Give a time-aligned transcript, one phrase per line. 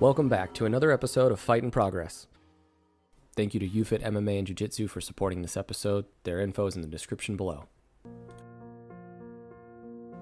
[0.00, 2.26] Welcome back to another episode of Fight in Progress.
[3.36, 6.06] Thank you to UFIT MMA and Jiu Jitsu for supporting this episode.
[6.22, 7.66] Their info is in the description below.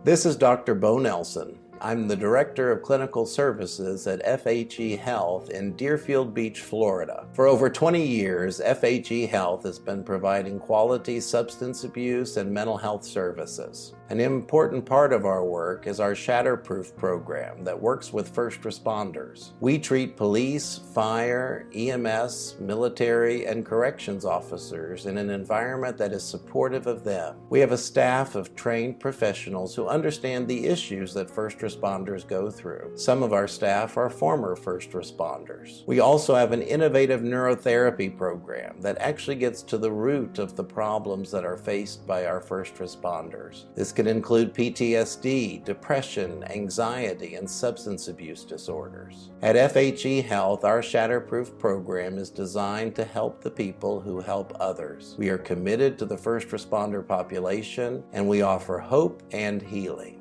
[0.03, 0.75] This is Dr.
[0.75, 1.61] Bo Nelson.
[1.81, 7.27] I'm the Director of Clinical Services at FHE Health in Deerfield Beach, Florida.
[7.33, 13.05] For over 20 years, FHE Health has been providing quality substance abuse and mental health
[13.05, 13.95] services.
[14.11, 19.51] An important part of our work is our Shatterproof program that works with first responders.
[19.60, 26.87] We treat police, fire, EMS, military, and corrections officers in an environment that is supportive
[26.87, 27.37] of them.
[27.51, 32.51] We have a staff of trained professionals who understand the issues that first responders go
[32.51, 32.93] through.
[32.95, 35.87] Some of our staff are former first responders.
[35.87, 40.65] We also have an innovative neurotherapy program that actually gets to the root of the
[40.65, 43.65] problems that are faced by our first responders.
[43.75, 49.30] This can include PTSD, depression, anxiety, and substance abuse disorders.
[49.43, 55.15] At FHE Health, our Shatterproof program is designed to help the people who help others.
[55.19, 60.18] We are committed to the first responder population and we offer hope and healing.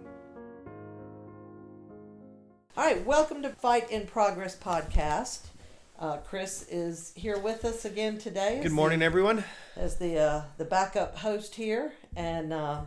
[2.78, 5.48] All right, welcome to Fight in Progress podcast.
[6.00, 8.58] Uh, Chris is here with us again today.
[8.58, 9.44] as Good the- morning, everyone.
[9.76, 12.82] as the uh, the backup host here, and uh,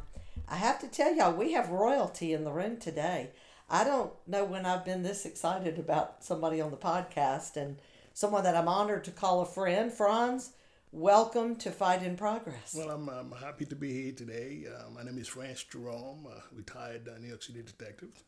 [0.49, 3.31] I have to tell y'all, we have royalty in the room today.
[3.69, 7.79] I don't know when I've been this excited about somebody on the podcast, and
[8.15, 9.93] someone that I'm honored to call a friend.
[9.93, 10.53] Franz,
[10.93, 12.75] welcome to Fight in Progress.
[12.77, 14.67] Well, I'm, I'm happy to be here today.
[14.73, 18.23] Uh, my name is Franz Jerome, uh, retired uh, New York City detective.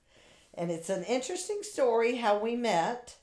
[0.55, 3.17] And it's an interesting story how we met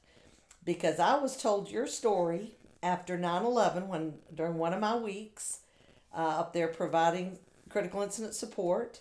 [0.66, 5.60] because I was told your story after 9 11 when during one of my weeks
[6.16, 7.38] uh, up there providing
[7.70, 9.00] critical incident support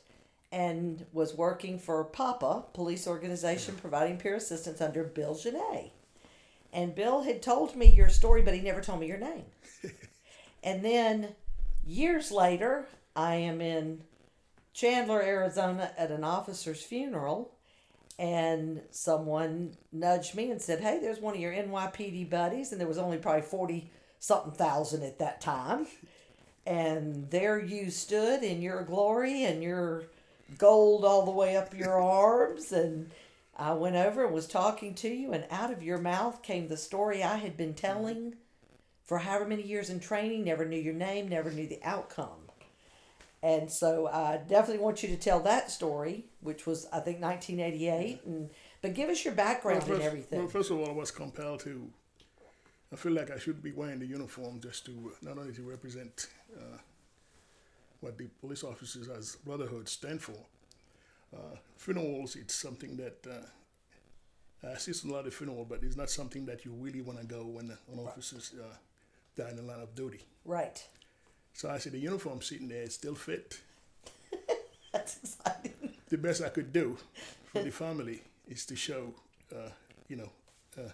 [0.50, 5.92] and was working for PAPA, police organization providing peer assistance under Bill Genet.
[6.72, 9.44] And Bill had told me your story, but he never told me your name.
[10.62, 11.34] and then
[11.86, 12.86] years later,
[13.16, 14.02] I am in
[14.72, 17.52] Chandler, Arizona at an officer's funeral
[18.18, 22.88] and someone nudged me and said, "Hey, there's one of your NYPD buddies," and there
[22.88, 25.86] was only probably forty something thousand at that time,
[26.66, 30.04] and there you stood in your glory and your
[30.56, 33.10] gold all the way up your arms, and
[33.56, 36.76] I went over and was talking to you, and out of your mouth came the
[36.76, 38.36] story I had been telling
[39.04, 40.44] for however many years in training.
[40.44, 42.37] Never knew your name, never knew the outcome.
[43.42, 48.24] And so I definitely want you to tell that story, which was I think 1988.
[48.26, 48.50] And
[48.82, 50.38] but give us your background Well, and first, everything.
[50.40, 51.88] well, first of all, I was compelled to.
[52.92, 56.28] I feel like I should be wearing the uniform just to not only to represent
[56.56, 56.78] uh,
[58.00, 60.36] what the police officers as brotherhood stand for.
[61.36, 65.96] Uh, funerals, it's something that uh, I assist in a lot of funeral, but it's
[65.96, 68.74] not something that you really want to go when an officer's uh,
[69.36, 70.20] die in the line of duty.
[70.44, 70.88] right.
[71.58, 73.60] So I see the uniform sitting there, still fit.
[74.92, 75.72] That's exciting.
[76.08, 76.96] the best I could do
[77.52, 79.12] for the family is to show,
[79.52, 79.70] uh,
[80.06, 80.30] you know,
[80.78, 80.92] uh,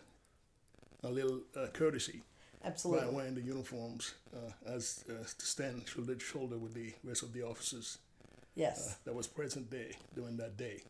[1.02, 2.22] a little uh, courtesy
[2.62, 3.14] by Absolutely.
[3.14, 7.34] wearing the uniforms uh, as uh, to stand shoulder to shoulder with the rest of
[7.34, 8.96] the officers uh, Yes.
[9.04, 10.80] that was present there during that day.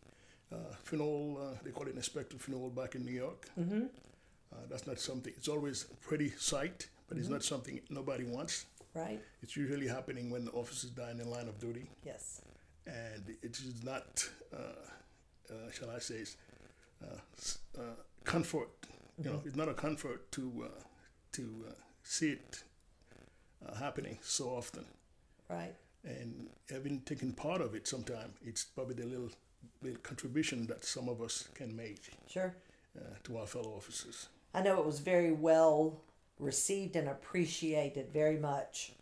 [0.53, 3.49] Uh, uh, they call it Inspector Funeral back in New York.
[3.59, 3.87] Mm-hmm.
[4.53, 5.33] Uh, that's not something.
[5.37, 8.67] It's always a pretty sight, but it's not something nobody wants.
[8.95, 9.21] Right.
[9.43, 12.41] It's usually happening when the officers die in the line of duty Yes.
[12.87, 14.59] and it is not, uh,
[15.51, 16.25] uh, shall I say,
[17.03, 17.17] uh,
[17.79, 17.83] uh,
[18.25, 18.69] comfort.
[19.19, 20.83] You know, it's not a comfort to uh,
[21.33, 21.73] to uh,
[22.03, 22.63] see it
[23.67, 24.85] uh, happening so often,
[25.49, 25.75] Right.
[26.05, 29.31] and having taken part of it sometime, it's probably the little
[29.83, 32.55] little contribution that some of us can make Sure.
[32.99, 34.29] uh, to our fellow officers.
[34.53, 36.01] I know it was very well
[36.39, 38.93] received and appreciated very much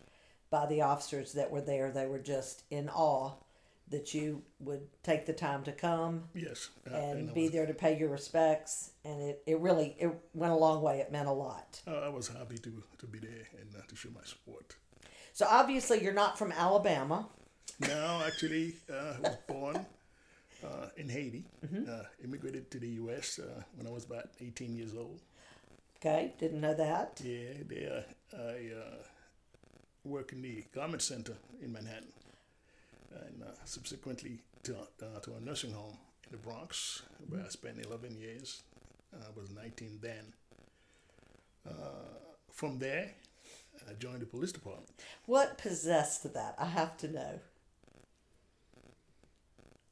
[0.50, 1.91] by the officers that were there.
[1.91, 3.32] They were just in awe
[3.88, 7.99] that you would take the time to come Yes, and I be there to pay
[7.99, 8.90] your respects.
[9.05, 11.00] And it, it really it went a long way.
[11.00, 11.81] It meant a lot.
[11.87, 14.76] uh, I was happy to, to be there and uh, to show my support.
[15.35, 17.28] So obviously you're not from Alabama.
[17.81, 19.87] No, actually, uh, I was born
[20.64, 21.44] uh, in Haiti.
[21.64, 23.38] Uh, immigrated to the U.S.
[23.38, 25.20] Uh, when I was about 18 years old.
[26.04, 27.20] Okay, didn't know that.
[27.22, 28.04] Yeah, there
[28.34, 29.04] I uh,
[30.02, 32.12] work in the garment center in Manhattan,
[33.14, 35.96] and uh, subsequently to, uh, to a nursing home
[36.26, 38.64] in the Bronx, where I spent 11 years.
[39.14, 40.32] I was 19 then.
[41.69, 41.72] Uh,
[42.50, 43.12] from there,
[43.88, 44.90] I joined the police department.
[45.26, 46.56] What possessed that?
[46.58, 47.40] I have to know.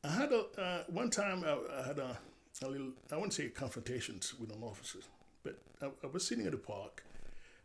[0.02, 2.18] I had a uh, one time I, I had a,
[2.64, 4.98] a little I wouldn't say confrontations with an officer,
[5.42, 7.04] But I, I was sitting at the park.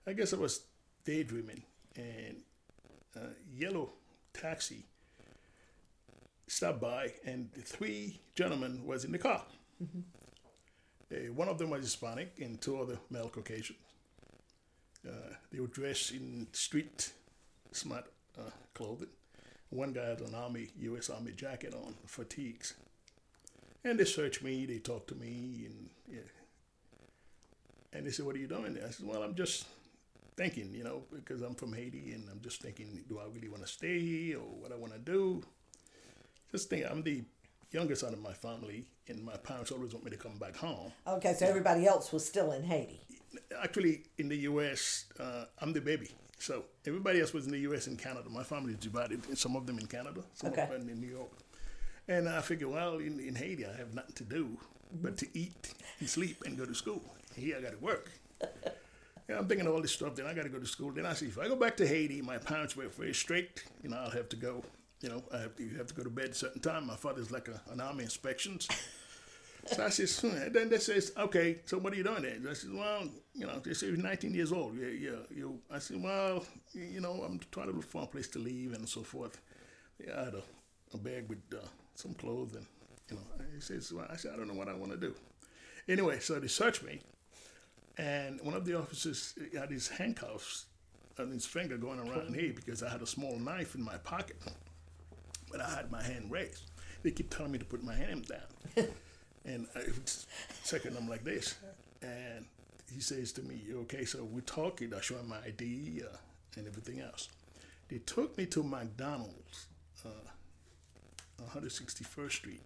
[0.08, 0.62] I guess I was
[1.04, 1.64] daydreaming,
[1.96, 2.38] and
[3.16, 3.94] a yellow
[4.34, 4.86] taxi
[6.48, 9.44] stopped by, and the three gentlemen was in the car.
[11.12, 13.80] Uh, one of them was Hispanic, and two other male Caucasians.
[15.08, 17.12] Uh, they were dressed in street
[17.72, 18.06] smart
[18.40, 19.10] uh, clothing.
[19.70, 21.10] One guy had an Army, U.S.
[21.10, 22.74] Army jacket on, fatigues.
[23.84, 26.22] And they searched me, they talked to me, and yeah.
[27.96, 28.86] And they said, What are you doing there?
[28.88, 29.66] I said, Well, I'm just
[30.36, 33.64] thinking, you know, because I'm from Haiti and I'm just thinking, do I really want
[33.64, 35.42] to stay here or what I want to do?
[36.52, 37.24] Just think, I'm the
[37.72, 40.92] youngest out of my family, and my parents always want me to come back home.
[41.08, 43.00] Okay, so everybody else was still in Haiti.
[43.62, 46.10] Actually, in the U.S., uh, I'm the baby.
[46.38, 47.88] So everybody else was in the U.S.
[47.88, 48.30] and Canada.
[48.30, 49.38] My family is divided.
[49.38, 50.64] Some of them in Canada, some Okay.
[50.64, 51.32] of them in New York.
[52.10, 54.58] And I figured, well, in, in Haiti, I have nothing to do
[55.02, 57.02] but to eat and sleep and go to school.
[57.36, 58.12] Here, I got to work.
[58.42, 60.16] yeah, I'm thinking of all this stuff.
[60.16, 60.92] Then I got to go to school.
[60.92, 63.66] Then I see if I go back to Haiti, my parents were very strict.
[63.84, 64.64] You know, I'll have to go.
[65.02, 66.88] You know, I have to, you have to go to bed at a certain time.
[66.88, 68.68] My father's like a, an army inspections.
[69.68, 70.28] So I says, hmm.
[70.28, 72.38] and then they says, okay, so what are you doing there?
[72.48, 74.78] I said, well, you know, they say you're 19 years old.
[74.78, 75.20] Yeah, yeah.
[75.36, 78.74] You, I said, well, you know, I'm trying to look for a place to live
[78.74, 79.42] and so forth.
[80.06, 80.44] Yeah, I had a,
[80.94, 81.66] a bag with uh,
[81.96, 82.66] some clothes and,
[83.10, 85.16] you know, he says, well, I said, I don't know what I want to do.
[85.88, 87.02] Anyway, so they searched me,
[87.98, 90.66] and one of the officers had his handcuffs
[91.18, 94.38] on his finger going around here because I had a small knife in my pocket,
[95.52, 96.72] but I had my hand raised.
[97.04, 98.88] They keep telling me to put my hand down.
[99.46, 99.82] And I,
[100.64, 101.56] second, I'm like this.
[102.02, 102.46] And
[102.94, 104.94] he says to me, okay, so we're talking.
[104.94, 106.18] I show him my ID uh,
[106.58, 107.30] and everything else.
[107.88, 109.68] They took me to McDonald's,
[110.04, 110.10] uh,
[111.56, 112.62] 161st Street.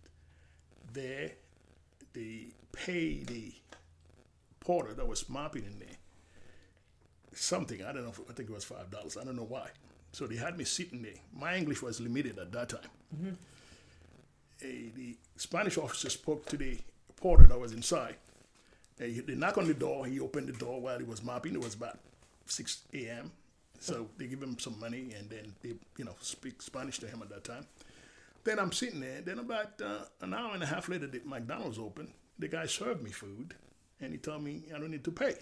[0.94, 1.31] There,
[2.14, 3.54] they paid the
[4.60, 5.98] porter that was mopping in there
[7.34, 7.84] something.
[7.84, 8.10] I don't know.
[8.10, 9.18] If, I think it was five dollars.
[9.18, 9.70] I don't know why.
[10.12, 11.14] So they had me sitting there.
[11.36, 13.38] My English was limited at that time.
[14.64, 16.78] Eh, the Spanish officer spoke to the
[17.16, 18.16] porter that was inside.
[19.00, 20.06] Eh, they knock on the door.
[20.06, 21.54] He opened the door while he was mopping.
[21.54, 22.00] It was about
[22.48, 23.32] 6 a.m.
[23.80, 27.22] So they give him some money and then they, you know, speak Spanish to him
[27.22, 27.66] at that time.
[28.44, 29.22] Then I'm sitting there.
[29.22, 32.10] Then about uh, an hour and a half later, the McDonald's opened.
[32.40, 33.54] The guy served me food,
[34.01, 35.36] and he told me I don't need to pay.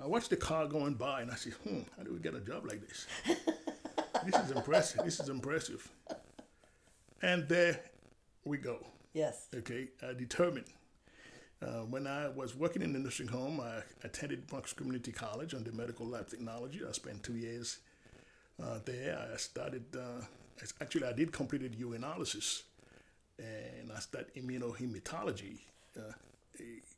[0.00, 2.40] I watched the car going by, and I said, "Hmm, how do we get a
[2.40, 3.06] job like this?
[4.26, 5.04] this is impressive.
[5.04, 5.88] This is impressive."
[7.20, 7.80] And there
[8.44, 8.84] we go.
[9.12, 9.48] Yes.
[9.54, 10.66] Okay, I determined.
[11.62, 15.70] Uh, when I was working in the nursing home, I attended Bronx Community College under
[15.70, 16.80] medical lab technology.
[16.86, 17.78] I spent two years
[18.60, 19.28] uh, there.
[19.32, 20.24] I started, uh,
[20.80, 22.62] actually, I did completed urinalysis,
[23.38, 25.58] and I started immunohematology.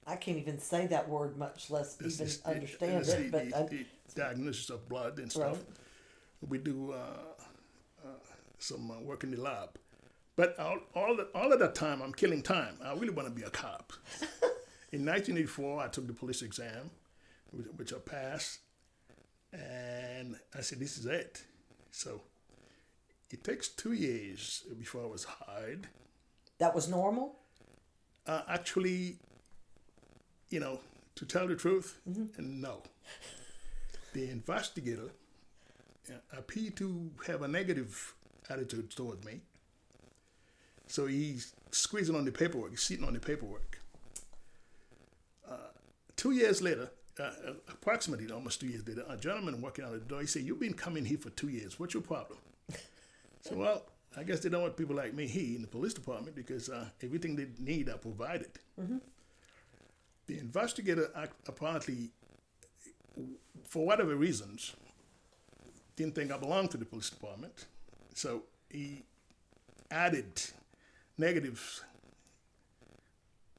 [0.07, 3.33] I can't even say that word, much less this even is- understand is it.
[3.33, 5.53] But the, I, the diagnosis of blood and stuff.
[5.53, 6.49] Right.
[6.49, 6.97] We do uh,
[8.05, 8.09] uh,
[8.59, 9.79] some uh, work in the lab.
[10.37, 12.77] But all, all, the, all of that time, I'm killing time.
[12.85, 13.93] I really want to be a cop.
[14.93, 16.91] in 1984, I took the police exam,
[17.53, 18.59] which, which I passed.
[19.53, 21.45] And I said, this is it.
[21.93, 22.21] So
[23.31, 25.87] it takes two years before I was hired.
[26.59, 27.37] that was normal.
[28.27, 29.19] Uh, actually,
[30.55, 30.79] you know,
[31.17, 31.99] to tell the truth,
[32.39, 32.81] no.
[34.13, 35.11] The investigator
[36.09, 38.15] uh, appeared to have a negative
[38.49, 39.41] attitude toward me.
[40.87, 43.81] So he's squeezing on the paperwork, he's sitting on the paperwork.
[45.51, 45.57] Uh,
[46.15, 49.99] two years later, uh, uh, approximately almost two years later, a gentleman walking out the
[49.99, 51.81] door, he said, You've been coming here for two years.
[51.81, 52.39] What's your problem?
[53.47, 53.83] So, well,
[54.17, 56.87] I guess they don't want people like me here in the police department because uh,
[57.03, 58.49] everything they need are provided.
[60.27, 61.11] The investigator
[61.47, 62.11] apparently,
[63.69, 64.75] for whatever reasons,
[65.97, 67.67] didn't think I belonged to the police department.
[68.15, 69.03] So he
[69.91, 70.43] added
[71.19, 71.85] negative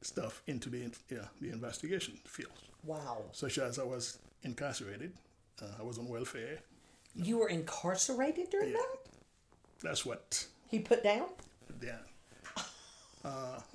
[0.01, 2.51] stuff into the, yeah, the investigation field,
[2.84, 3.24] Wow.
[3.31, 5.13] such as I was incarcerated,
[5.62, 6.60] uh, I was on welfare.
[7.15, 8.77] You were incarcerated during Yeah.
[8.77, 9.12] that?
[9.81, 11.29] That's what He put down?
[11.81, 12.00] Yeah.
[13.24, 13.63] Wow.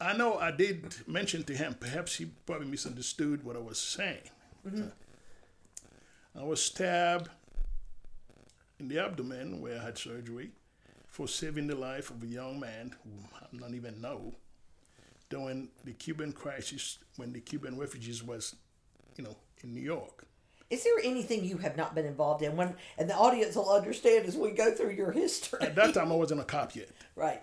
[0.00, 4.30] I know I did mention to him, perhaps he probably misunderstood what I was saying.
[4.66, 4.82] Uh,
[6.38, 7.30] I was stabbed
[8.78, 10.50] in the abdomen where I had surgery
[11.08, 14.34] for saving the life of a young man who I don't even know
[15.30, 18.54] during the Cuban crisis when the Cuban refugees was,
[19.16, 20.26] you know, in New York.
[20.68, 22.56] Is there anything you have not been involved in?
[22.56, 25.60] When and the audience will understand as we go through your history.
[25.62, 26.90] At that time, I wasn't a cop yet.
[27.14, 27.40] right.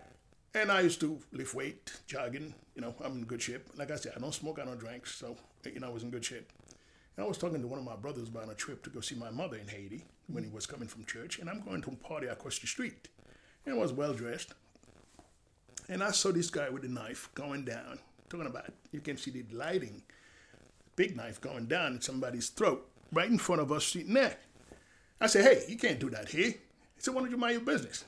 [0.56, 2.54] And I used to lift weight, jogging.
[2.76, 3.68] You know, I'm in good shape.
[3.76, 6.12] Like I said, I don't smoke, I don't drink, so you know, I was in
[6.12, 6.52] good shape.
[7.16, 9.16] And I was talking to one of my brothers about a trip to go see
[9.16, 11.96] my mother in Haiti when he was coming from church, and I'm going to a
[11.96, 13.08] party across the street.
[13.66, 14.54] And I was well dressed.
[15.90, 19.32] And I saw this guy with a knife going down, talking about, you can see
[19.32, 20.02] the lighting,
[20.96, 24.38] big knife going down in somebody's throat, right in front of us sitting there.
[25.20, 26.52] I said, hey, you can't do that here.
[26.52, 26.58] He
[27.00, 28.06] said, why don't you mind your business?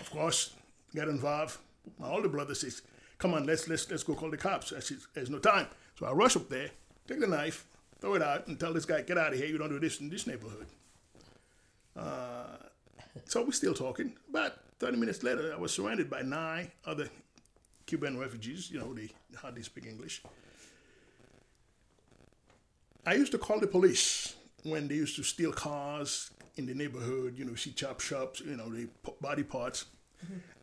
[0.00, 0.54] Of course,
[0.94, 1.58] got involved.
[1.98, 2.82] My older brother says,
[3.18, 4.72] come on, let's, let's, let's go call the cops.
[4.72, 5.66] I said, there's no time.
[5.98, 6.70] So I rush up there,
[7.06, 7.66] take the knife,
[8.00, 9.46] throw it out, and tell this guy, get out of here.
[9.46, 10.66] You don't do this in this neighborhood.
[11.96, 12.56] Uh,
[13.26, 14.12] so we're still talking.
[14.28, 17.08] About 30 minutes later, I was surrounded by nine other
[17.86, 18.70] Cuban refugees.
[18.70, 20.22] You know, they hardly speak English.
[23.04, 27.36] I used to call the police when they used to steal cars in the neighborhood,
[27.36, 28.88] you know, see chop shops, you know, the
[29.20, 29.86] body parts.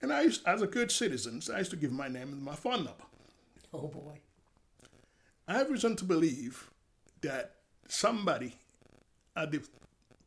[0.02, 2.56] And I used, as a good citizen, I used to give my name and my
[2.56, 3.04] phone number.
[3.74, 4.20] Oh boy.
[5.48, 6.70] I have reason to believe
[7.22, 7.56] that
[7.88, 8.56] somebody
[9.36, 9.62] at the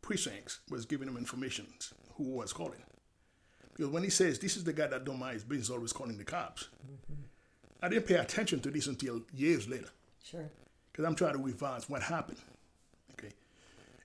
[0.02, 1.66] precincts was giving him information
[2.16, 2.82] who was calling.
[3.74, 6.18] Because when he says, this is the guy that don't mind his business, always calling
[6.18, 7.22] the cops, mm-hmm.
[7.82, 9.88] I didn't pay attention to this until years later.
[10.22, 10.48] Sure.
[10.90, 12.38] Because I'm trying to revise what happened.
[13.12, 13.32] Okay.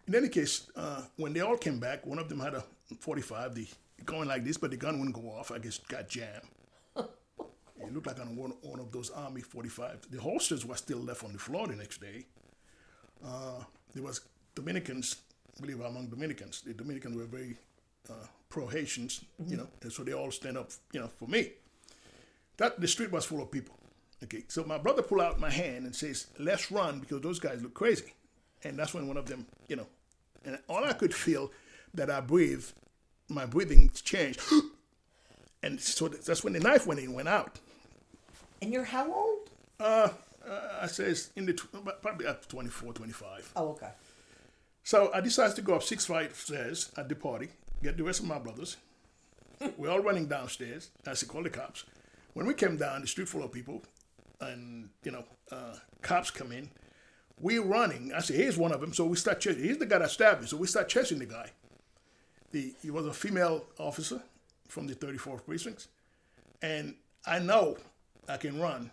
[0.08, 2.64] In any case, uh, when they all came back, one of them had a
[3.00, 3.68] 45, the
[4.06, 5.52] going like this, but the gun wouldn't go off.
[5.52, 6.48] I guess got jammed.
[6.98, 10.08] it looked like on one, one of those Army 45.
[10.12, 12.26] The holsters were still left on the floor the next day.
[13.26, 13.64] Uh,
[13.94, 14.22] there was
[14.56, 15.18] Dominicans,
[15.58, 16.62] I believe among Dominicans.
[16.62, 17.58] The Dominicans were very
[18.10, 19.52] uh, pro Haitians, mm-hmm.
[19.52, 21.52] you know, and so they all stand up, you know, for me.
[22.58, 23.76] That the street was full of people.
[24.24, 27.62] Okay, so my brother pulled out my hand and says, "Let's run because those guys
[27.62, 28.14] look crazy,"
[28.64, 29.86] and that's when one of them, you know,
[30.44, 31.52] and all I could feel
[31.94, 32.74] that I breathed,
[33.30, 34.42] my breathing changed,
[35.64, 37.60] and so that's when the knife went in, went out.
[38.62, 39.50] And you're how old?
[39.80, 40.10] Uh,
[40.48, 41.54] uh I says in the
[42.02, 43.52] probably up 24, 25.
[43.56, 43.92] Oh, okay.
[44.84, 47.50] So I decided to go up six flight stairs at the party,
[47.84, 48.78] get the rest of my brothers.
[49.78, 50.92] We're all running downstairs.
[51.06, 51.84] I said, call the cops.
[52.34, 53.84] When we came down, the street full of people,
[54.40, 56.70] and you know, uh, cops come in.
[57.40, 58.14] We're running.
[58.16, 58.94] I said, here's one of them.
[58.94, 59.64] So we start chasing.
[59.64, 60.48] He's the guy that stabbed me.
[60.48, 61.52] So we start chasing the guy.
[62.58, 64.22] The, he was a female officer
[64.68, 65.88] from the 34th precinct,
[66.62, 66.96] and
[67.26, 67.78] I know
[68.28, 68.92] I can run.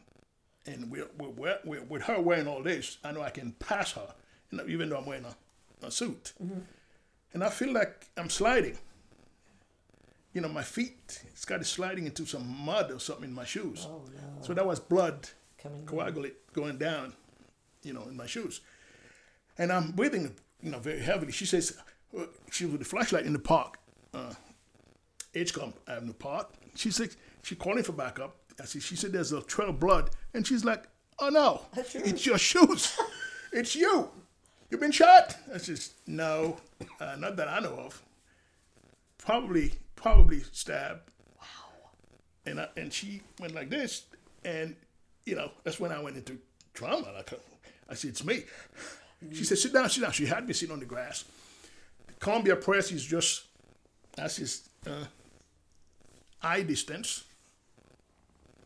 [0.66, 4.14] And we're, we're, we're, with her wearing all this, I know I can pass her,
[4.50, 5.35] you know, even though I'm wearing a
[5.85, 6.33] a suit.
[6.42, 6.61] Mm-hmm.
[7.33, 8.78] And I feel like I'm sliding.
[10.33, 13.87] You know, my feet started sliding into some mud or something in my shoes.
[13.88, 14.42] Oh, no.
[14.42, 15.28] So that was blood
[15.62, 16.64] Coming coagulate down.
[16.64, 17.12] going down,
[17.83, 18.61] you know, in my shoes.
[19.59, 21.33] And I'm breathing, you know, very heavily.
[21.33, 21.78] She says,
[22.50, 23.78] she was with the flashlight in the park,
[24.12, 24.35] uh,
[25.35, 26.50] Edgecombe Avenue Park.
[26.76, 27.11] She said,
[27.42, 28.37] she calling for backup.
[28.61, 30.11] I said, she said, there's a trail of blood.
[30.33, 30.85] And she's like,
[31.18, 32.99] oh no, it's your shoes.
[33.52, 34.09] it's you.
[34.71, 35.37] You've been shot?
[35.52, 36.56] I says, no,
[37.00, 38.02] uh, not that I know of.
[39.18, 41.11] Probably, probably stabbed.
[41.38, 41.90] Wow.
[42.47, 44.04] And I, and she went like this,
[44.44, 44.76] and
[45.25, 46.38] you know that's when I went into
[46.75, 47.12] trauma.
[47.12, 47.33] Like
[47.88, 48.44] I said, it's me.
[49.33, 50.12] She said, sit down, sit down.
[50.12, 51.25] She had me sitting on the grass.
[52.25, 53.45] Columbia Pres is just
[54.16, 55.04] that's his uh,
[56.43, 57.25] eye distance.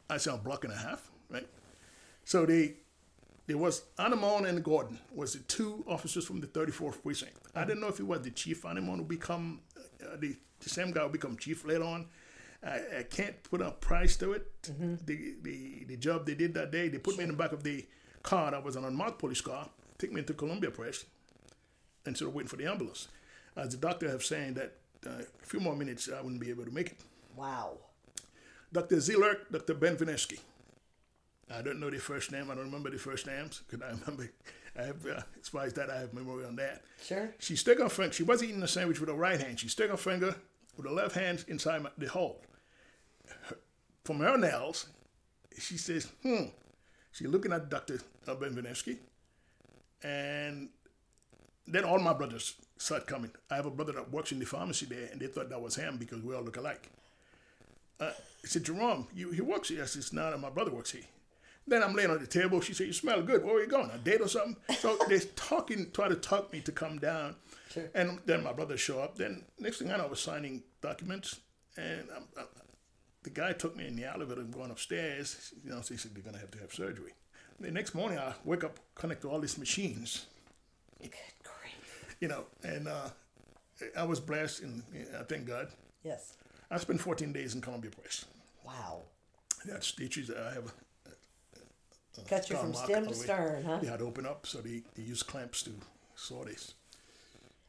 [0.08, 1.46] I said a block and a half, right?
[2.24, 2.74] So they
[3.48, 7.34] there was Anemone and Gordon was the two officers from the 34th precinct.
[7.56, 10.92] I didn't know if it was the chief Anemone who become uh, the, the same
[10.92, 12.06] guy who become chief later on.
[12.64, 14.62] I, I can't put a price to it.
[14.62, 14.94] Mm-hmm.
[15.04, 17.64] The, the the job they did that day, they put me in the back of
[17.64, 17.84] the
[18.22, 21.06] car that was an unmarked police car, take me into Columbia Pres,
[22.06, 23.08] instead of waiting for the ambulance.
[23.58, 24.74] As the doctor have saying that
[25.04, 27.00] uh, a few more minutes I wouldn't be able to make it.
[27.36, 27.78] Wow.
[28.72, 29.00] Dr.
[29.00, 29.74] Ziller, Dr.
[29.74, 30.38] Ben Vineski.
[31.50, 32.50] I don't know the first name.
[32.50, 34.30] I don't remember the first names because I remember.
[34.78, 36.82] I have, uh, as far as that, I have memory on that.
[37.02, 37.34] Sure.
[37.40, 38.12] She stuck her finger.
[38.12, 39.58] She wasn't eating the sandwich with her right hand.
[39.58, 40.36] She stuck her finger
[40.76, 42.40] with her left hand inside my, the hole.
[43.48, 43.56] Her,
[44.04, 44.86] from her nails,
[45.58, 46.50] she says, "Hmm."
[47.10, 48.98] She's looking at Doctor Benvenesky,
[50.04, 50.68] and
[51.66, 53.30] then all my brothers start coming.
[53.50, 55.76] I have a brother that works in the pharmacy there, and they thought that was
[55.76, 56.88] him because we all look alike.
[58.00, 58.12] Uh,
[58.44, 59.82] I said, Jerome, you, he works here.
[59.82, 61.02] I said, no, my brother works here.
[61.68, 62.62] Then I'm laying on the table.
[62.62, 63.44] She said, "You smell good.
[63.44, 63.90] Where are you going?
[63.90, 67.37] A date or something?" So they're talking, try to talk me to come down.
[67.70, 67.90] Sure.
[67.94, 69.16] And then my brother show up.
[69.16, 71.40] Then next thing I know, I was signing documents,
[71.76, 72.47] and I'm, I'm,
[73.23, 75.52] the guy took me in the elevator and going upstairs.
[75.62, 77.12] You know, so he said they're gonna have to have surgery.
[77.61, 80.26] The next morning, I wake up, connect to all these machines.
[81.02, 81.11] Good.
[82.20, 83.08] You know, and uh,
[83.96, 84.82] I was blessed, and
[85.18, 85.68] I thank God.
[86.02, 86.34] Yes.
[86.70, 88.25] I spent 14 days in Columbia Pres.
[88.64, 89.02] Wow.
[89.64, 90.30] They had stitches.
[90.30, 90.70] I have a
[92.28, 93.78] Cut you from stem to stern, huh?
[93.80, 95.70] They had to open up, so they, they use clamps to
[96.16, 96.75] saw this.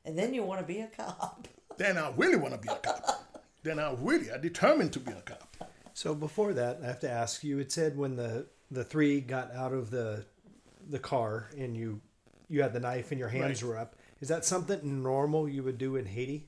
[0.06, 1.48] And then you want to be a cop.
[1.77, 3.41] Then I really want to be a cop.
[3.63, 5.56] then I really, I determined to be a cop.
[5.94, 7.60] So before that, I have to ask you.
[7.60, 10.25] It said when the the three got out of the
[10.89, 12.01] the car and you
[12.50, 13.70] you had the knife and your hands Right.
[13.70, 13.96] were up.
[14.22, 16.48] Is that something normal you would do in Haiti?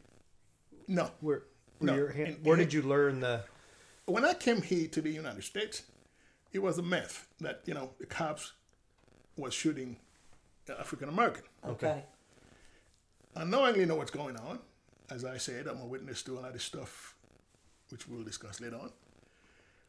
[0.88, 1.12] No.
[1.22, 1.44] Where
[1.80, 1.96] where, No.
[1.96, 3.44] your hand, In- where in- did you learn the?
[4.06, 5.84] When I came here to the United States,
[6.51, 8.54] it was a myth that, you know, the cops
[9.38, 9.98] was shooting
[10.68, 11.44] African American.
[11.66, 12.04] Okay.
[13.36, 14.60] I knowingly know what's going on.
[15.10, 17.16] As I said, I'm a witness to a lot of stuff,
[17.90, 18.92] which we'll discuss later on.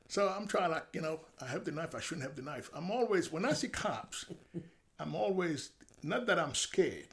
[0.08, 2.70] So I'm trying, like, you know, I have the knife, I shouldn't have the knife.
[2.74, 4.26] I'm always, when I see cops,
[4.98, 5.70] I'm always,
[6.02, 7.08] not that I'm scared,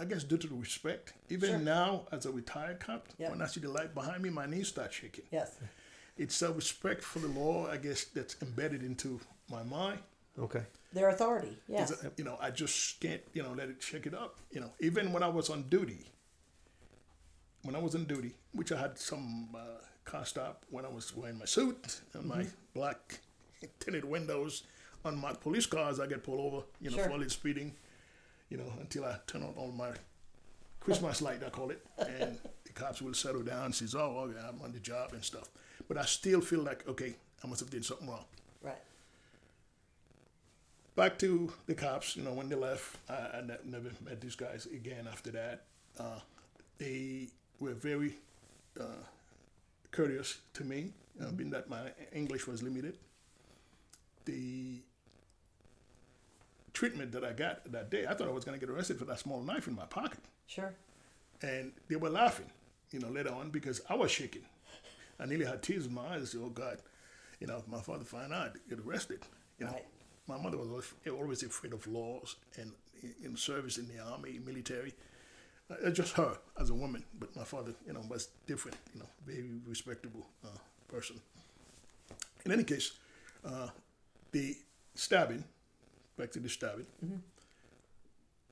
[0.00, 1.12] I guess due to the respect.
[1.28, 3.30] Even now, as a retired cop, Yep.
[3.32, 5.24] when I see the light behind me, my knees start shaking.
[5.30, 5.56] Yes.
[6.16, 10.00] It's a respect for the law, I guess, that's embedded into my mind.
[10.38, 10.62] Okay.
[10.92, 11.58] Their authority.
[11.68, 11.90] Yes.
[11.90, 14.38] Is You know, I just can't, you know, let it shake it up.
[14.50, 16.06] You know, even when I was on duty,
[17.62, 21.14] when I was on duty, which I had some uh, car stop when I was
[21.14, 23.20] wearing my suit and my black
[23.80, 24.62] tinted windows
[25.04, 27.10] on my police cars, I get pulled over, you know, Sure.
[27.20, 27.74] for speeding,
[28.50, 29.90] you know, until I turn on all my
[30.80, 34.38] Christmas light, I call it, and the cops will settle down and says, oh, okay,
[34.46, 35.48] I'm on the job and stuff.
[35.88, 38.24] But I still feel like, okay, I must have done something wrong
[38.62, 38.78] Right.
[40.96, 42.16] back to the cops.
[42.16, 45.62] You know, when they left, I, I ne- never met these guys again after that.
[45.98, 46.20] Uh,
[46.78, 47.28] they
[47.60, 48.14] were very
[48.80, 48.84] uh,
[49.90, 52.94] courteous to me, uh, being that my English was limited.
[54.24, 54.80] The
[56.80, 59.04] treatment that I got that day, I thought I was going to get arrested for
[59.04, 60.20] that small knife in my pocket.
[60.46, 60.72] Sure.
[61.42, 62.50] And they were laughing,
[62.90, 64.46] you know, later on because I was shaking.
[65.18, 66.34] I nearly had tears in my eyes.
[66.34, 66.78] Oh, God,
[67.38, 69.20] you know, if my father find out, get arrested.
[69.58, 69.86] You know, Right.
[70.26, 70.68] my mother was
[71.14, 74.94] always- afraid of laws and in- in service in the army, military.
[75.68, 78.78] Uh, just her as a woman, but my father, you know, was different.
[78.94, 81.20] You know, very respectable uh, person.
[82.46, 82.92] In any case,
[83.44, 83.68] uh,
[84.32, 84.56] the
[84.94, 85.44] stabbing,
[86.20, 86.86] back to the stabbing.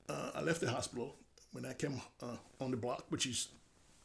[0.09, 1.15] Uh, I left the hospital
[1.51, 3.49] when I came uh, on the block, which is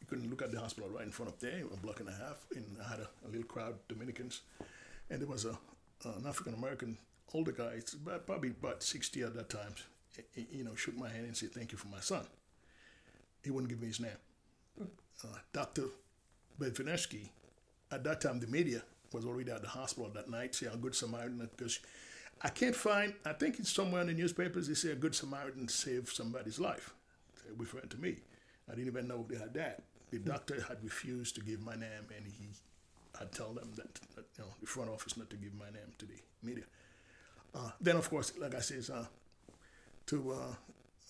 [0.01, 2.13] you couldn't look at the hospital right in front of there, a block and a
[2.13, 4.43] half, and I had a, a little crowd, Dominicans,
[5.09, 5.57] and there was a
[6.05, 6.99] an African American
[7.33, 9.75] older guy, it's about, probably about sixty at that time.
[10.37, 12.27] You know, shook my hand and said, "Thank you for my son."
[13.43, 14.21] He wouldn't give me his name.
[14.81, 15.85] Uh, Doctor
[16.61, 17.29] Bedvineski,
[17.91, 20.95] at that time, the media was already at the hospital that night, saying a good
[20.95, 21.79] Samaritan because
[22.45, 23.15] I can't find.
[23.25, 24.69] I think it's somewhere in the newspapers.
[24.69, 26.95] They say a good Samaritan saved somebody's life,
[27.43, 28.19] They're referring to me.
[28.71, 29.83] I didn't even know they had that.
[30.11, 32.49] The doctor had refused to give my name, and he
[33.19, 35.93] had told them that, that you know the front office not to give my name
[35.99, 36.65] to the media.
[37.55, 39.05] Uh, then, of course, like I said, uh,
[40.07, 40.55] to uh,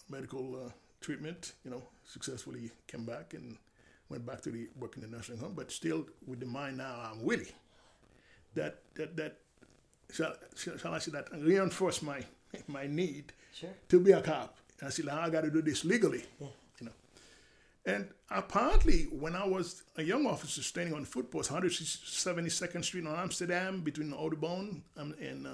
[0.09, 0.71] medical uh,
[1.01, 3.57] treatment, you know, successfully came back and
[4.09, 7.11] went back to the work in the nursing home, but still with the mind now
[7.11, 7.53] I'm Willie.
[8.55, 9.39] That that that
[10.13, 12.21] shall, shall shall I say that reinforce my
[12.69, 13.71] my need Sure.
[13.89, 14.57] to be a cop.
[14.83, 16.93] I said, I got to do this legally, you know.
[17.87, 23.81] And apparently, when I was a young officer standing on footpost, 172nd Street on Amsterdam,
[23.83, 25.51] between Audubon and uh,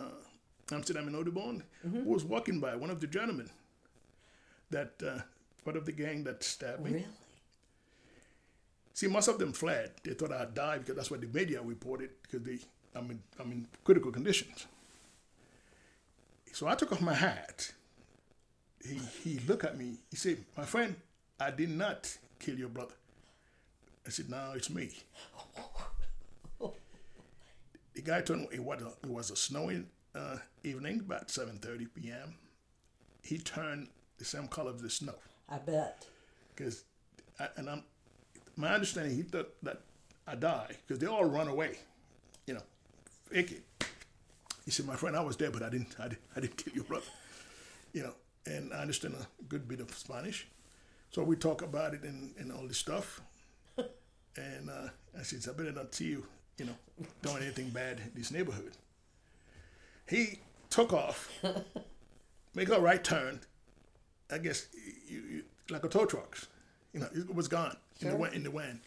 [0.73, 3.51] Amsterdam and Audubon, who was walking by, one of the gentlemen,
[4.71, 5.21] that uh,
[5.65, 6.91] part of the gang that stabbed me.
[6.91, 7.07] Really?
[8.95, 9.93] See, most of them fled.
[10.03, 12.59] They thought I'd die because that's what the media reported because they,
[12.95, 14.67] I'm in, I'm in critical conditions.
[16.53, 17.73] So I took off my hat.
[18.85, 19.99] He, he looked at me.
[20.11, 20.97] He said, my friend,
[21.39, 22.95] I did not kill your brother.
[24.07, 24.91] I said, no, it's me.
[27.95, 31.87] the guy told me it was a, it was a snowy uh, evening, about 7.30
[31.95, 32.35] p.m.
[33.23, 35.15] He turned the same color of the snow
[35.49, 36.07] I bet.
[36.55, 36.85] because
[37.57, 37.83] and I'm
[38.57, 39.81] my understanding he thought that
[40.27, 41.79] I died because they all run away,
[42.47, 42.63] you know,
[43.31, 43.63] it.
[44.65, 46.75] He said, "My friend, I was there, but I didn't, I didn't, I didn't kill
[46.75, 47.07] your brother,"
[47.93, 48.15] you know.
[48.47, 50.47] And I understand a good bit of Spanish,
[51.11, 53.21] so we talk about it and, and all this stuff.
[53.77, 54.89] and uh,
[55.19, 56.27] I said, "I better not see you,
[56.59, 58.73] you know, doing anything bad in this neighborhood."
[60.09, 60.41] He
[60.71, 61.31] took off,
[62.55, 63.41] make a right turn,
[64.33, 64.67] I guess
[65.09, 66.49] you, you, like a tow trucks.
[66.93, 68.35] You know, it was gone in the wind.
[68.35, 68.81] In the wind.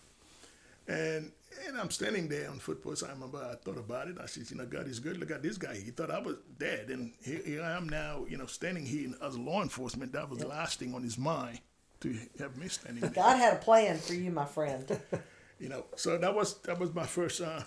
[0.88, 1.32] And
[1.68, 3.04] and I'm standing there on footpost.
[3.04, 4.18] I remember I thought about it.
[4.22, 5.18] I said, you know, God is good.
[5.18, 5.76] Look at this guy.
[5.76, 8.26] He thought I was dead, and here, here I am now.
[8.28, 10.12] You know, standing here as law enforcement.
[10.14, 11.60] That was the last thing on his mind
[12.02, 13.12] to have me standing there.
[13.12, 15.00] God had a plan for you, my friend.
[15.60, 17.62] You know, so that was that was my first uh,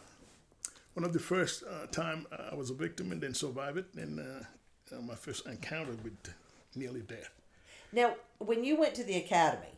[0.93, 4.21] one of the first uh, time I was a victim and then survived it, and
[4.21, 6.13] uh, uh, my first encounter with
[6.75, 7.31] nearly death.
[7.93, 9.76] Now, when you went to the academy,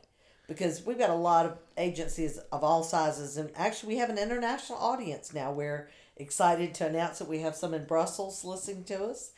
[0.48, 4.18] because we've got a lot of agencies of all sizes, and actually we have an
[4.18, 5.52] international audience now.
[5.52, 9.32] We're excited to announce that we have some in Brussels listening to us,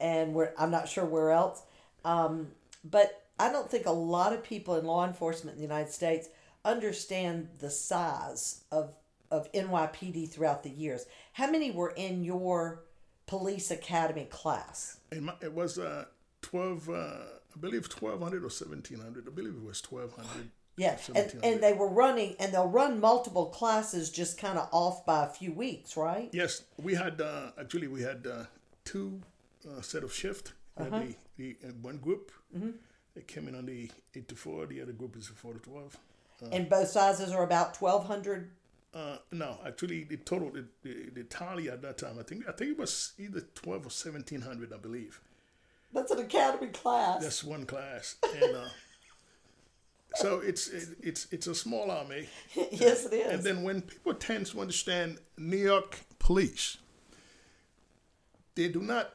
[0.00, 1.62] and we're I'm not sure where else,
[2.04, 2.48] um,
[2.82, 6.28] but I don't think a lot of people in law enforcement in the United States
[6.64, 8.94] understand the size of
[9.30, 11.06] of NYPD throughout the years.
[11.32, 12.84] How many were in your
[13.26, 14.98] police academy class?
[15.12, 16.04] My, it was uh,
[16.44, 19.26] twelve, uh, I believe twelve hundred or seventeen hundred.
[19.26, 20.50] I believe it was twelve hundred.
[20.76, 25.06] Yeah, and, and they were running, and they'll run multiple classes just kind of off
[25.06, 26.28] by a few weeks, right?
[26.32, 28.44] Yes, we had uh, actually we had uh,
[28.84, 29.20] two
[29.68, 30.52] uh, set of shift.
[30.76, 31.00] Uh-huh.
[31.00, 32.70] The, the uh, one group mm-hmm.
[33.14, 34.66] they came in on the eight to four.
[34.66, 35.96] The other group is four to twelve.
[36.42, 38.50] Uh, and both sizes are about twelve hundred.
[38.92, 42.52] Uh, no, actually, the total, the, the, the tally at that time, I think, I
[42.52, 45.20] think it was either twelve or seventeen hundred, I believe.
[45.94, 47.22] That's an academy class.
[47.22, 48.68] That's one class, and uh,
[50.16, 52.28] so it's it, it's it's a small army.
[52.72, 53.32] yes, it is.
[53.32, 56.78] And then when people tend to understand New York police,
[58.56, 59.14] they do not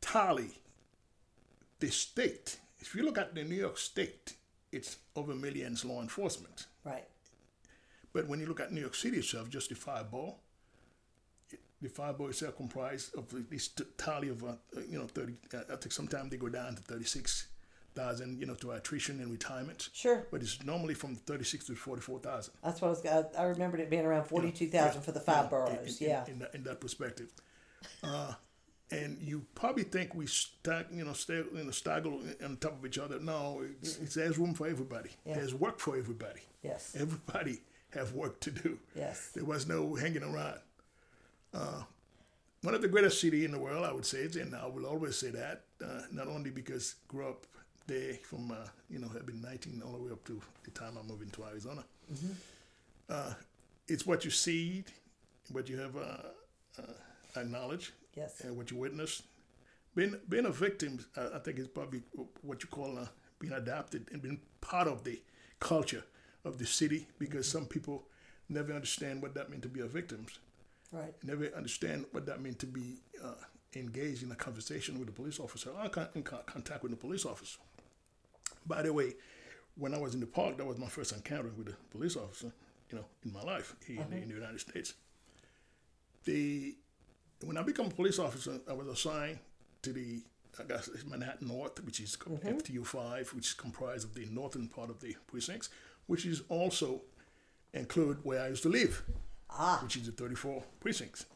[0.00, 0.52] tally
[1.80, 2.58] the state.
[2.78, 4.34] If you look at the New York State,
[4.72, 6.66] it's over millions law enforcement.
[6.82, 7.04] Right.
[8.14, 10.36] But when you look at New York City itself, just the five borough,
[11.86, 14.54] the five borough itself comprised of this tally of, uh,
[14.88, 17.48] you know, 30, uh, I think sometimes they go down to 36
[17.94, 19.88] thousand, you know, to attrition and retirement.
[19.94, 20.26] Sure.
[20.30, 22.52] But it's normally from thirty six to forty four thousand.
[22.62, 23.26] That's what I was.
[23.36, 26.00] I remembered it being around forty two thousand yeah, for the five yeah, boroughs.
[26.00, 26.24] In, yeah.
[26.26, 27.32] In, in, that, in that perspective,
[28.04, 28.34] uh,
[28.90, 32.86] and you probably think we stack, you know, stay, you know, staggle on top of
[32.86, 33.18] each other.
[33.18, 35.10] No, it's, it's, there's room for everybody.
[35.24, 35.34] Yeah.
[35.34, 36.40] There's work for everybody.
[36.62, 36.94] Yes.
[36.98, 38.78] Everybody have work to do.
[38.94, 39.30] Yes.
[39.34, 40.60] There was no hanging around.
[41.56, 41.82] Uh,
[42.62, 45.16] one of the greatest city in the world, I would say, and I will always
[45.16, 47.46] say that, uh, not only because grew up
[47.86, 50.98] there from, uh, you know, have been 19 all the way up to the time
[50.98, 51.84] I moved into Arizona.
[52.12, 52.32] Mm-hmm.
[53.08, 53.34] Uh,
[53.88, 54.84] it's what you see,
[55.52, 58.40] what you have uh, uh, acknowledged, yes.
[58.40, 59.22] and what you witness.
[59.94, 62.02] Being, being a victim, I think, is probably
[62.42, 63.06] what you call uh,
[63.38, 65.22] being adapted and being part of the
[65.60, 66.04] culture
[66.44, 68.04] of the city because some people
[68.48, 70.26] never understand what that means to be a victim.
[70.92, 71.14] Right.
[71.22, 73.34] Never understand what that means to be uh,
[73.74, 77.58] engaged in a conversation with a police officer or in contact with a police officer.
[78.66, 79.14] By the way,
[79.76, 82.52] when I was in the park, that was my first encounter with a police officer,
[82.90, 84.08] you know, in my life here uh-huh.
[84.10, 84.94] in, the, in, the, United States.
[86.24, 86.76] The
[87.44, 89.38] when I became a police officer, I was assigned
[89.82, 90.22] to the
[90.58, 92.48] I guess Manhattan North, which is mm-hmm.
[92.48, 95.68] FTU five, which is comprised of the northern part of the precincts,
[96.06, 97.02] which is also
[97.74, 99.02] include where I used to live,
[99.50, 99.80] ah.
[99.82, 101.26] which is the 34 precincts.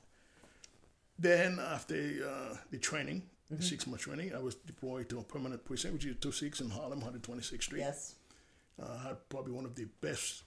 [1.18, 3.62] Then after uh, the training, mm-hmm.
[3.62, 4.34] six month training.
[4.34, 7.80] I was deployed to a permanent precinct, which is 26 in Harlem, 126th Street.
[7.80, 8.14] Yes.
[8.80, 10.42] Uh, I had probably one of the best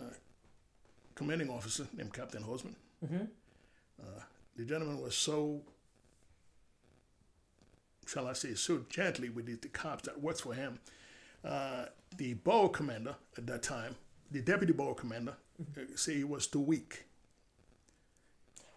[0.00, 0.04] uh,
[1.14, 2.74] commanding officer named Captain Hosman.
[3.04, 3.24] Mm-hmm.
[4.00, 4.20] Uh,
[4.56, 5.62] the gentleman was so,
[8.06, 10.78] shall I say, so gently with the, the cops that worked for him.
[11.44, 13.94] Uh, the borough commander at that time,
[14.30, 15.34] the deputy borough commander,
[15.94, 17.04] say he was too weak.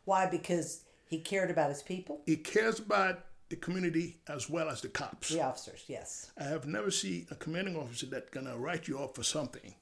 [0.05, 0.25] Why?
[0.25, 2.21] Because he cared about his people.
[2.25, 5.29] He cares about the community as well as the cops.
[5.29, 6.31] The officers, yes.
[6.39, 9.73] I have never seen a commanding officer that gonna write you up for something,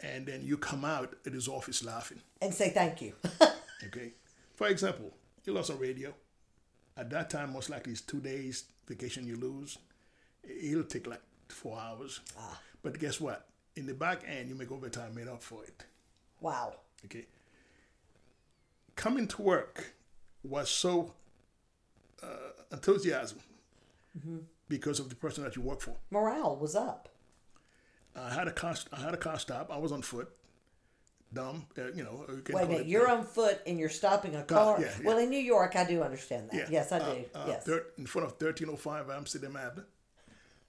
[0.00, 3.14] and then you come out at his office laughing and say thank you.
[3.86, 4.12] okay.
[4.54, 5.12] For example,
[5.44, 6.14] you lost a radio.
[6.96, 9.78] At that time, most likely it's two days vacation you lose.
[10.44, 12.20] It'll take like four hours.
[12.38, 12.60] Ah.
[12.82, 13.48] But guess what?
[13.76, 15.84] In the back end, you make overtime made up for it.
[16.40, 16.74] Wow.
[17.04, 17.26] Okay.
[18.94, 19.94] Coming to work
[20.44, 21.12] was so
[22.22, 22.26] uh,
[22.70, 23.38] enthusiasm
[24.16, 24.38] mm-hmm.
[24.68, 25.96] because of the person that you work for.
[26.10, 27.08] Morale was up.
[28.16, 28.74] I had a car.
[28.92, 29.70] I had a car stop.
[29.72, 30.30] I was on foot.
[31.32, 32.24] Dumb, uh, you know.
[32.28, 32.86] You Wait a minute.
[32.86, 34.80] You're on foot and you're stopping a car.
[34.80, 35.06] yeah, yeah.
[35.06, 36.56] Well, in New York, I do understand that.
[36.56, 36.66] Yeah.
[36.70, 37.24] Yes, I do.
[37.34, 37.64] Uh, uh yes.
[37.64, 39.84] Thir- in front of 1305 Amsterdam Avenue.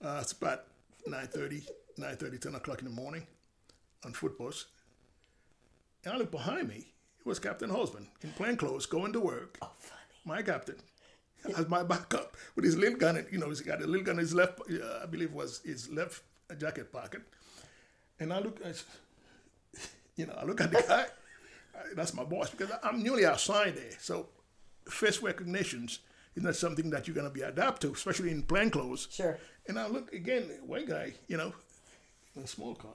[0.03, 0.63] Uh, it's about
[1.07, 3.27] 9:30, 9:30, 10 o'clock in the morning,
[4.03, 4.67] on foot post.
[6.03, 6.93] And I look behind me.
[7.19, 9.57] It was Captain Hosman in plain clothes, going to work.
[9.61, 10.01] Oh, funny.
[10.23, 10.75] My captain
[11.57, 13.25] as my backup with his little gun.
[13.31, 15.89] You know, he's got a little gun in his left, uh, I believe was his
[15.89, 16.23] left
[16.59, 17.21] jacket pocket.
[18.19, 18.83] And I look, at,
[20.15, 21.05] you know, I look at the guy.
[21.95, 23.91] that's my boss because I'm newly assigned there.
[23.99, 24.27] So
[24.89, 25.99] face recognitions
[26.35, 29.07] is not something that you're going to be adapt to, especially in plain clothes.
[29.11, 29.37] Sure.
[29.67, 31.53] And I look again, white guy, you know,
[32.35, 32.93] in a small car.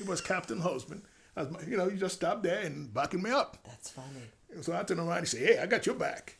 [0.00, 1.02] It was Captain Hosman.
[1.34, 3.58] As my, you know, he just stopped there and backing me up.
[3.64, 4.30] That's funny.
[4.52, 6.36] And so I turned around and said, "Hey, I got your back."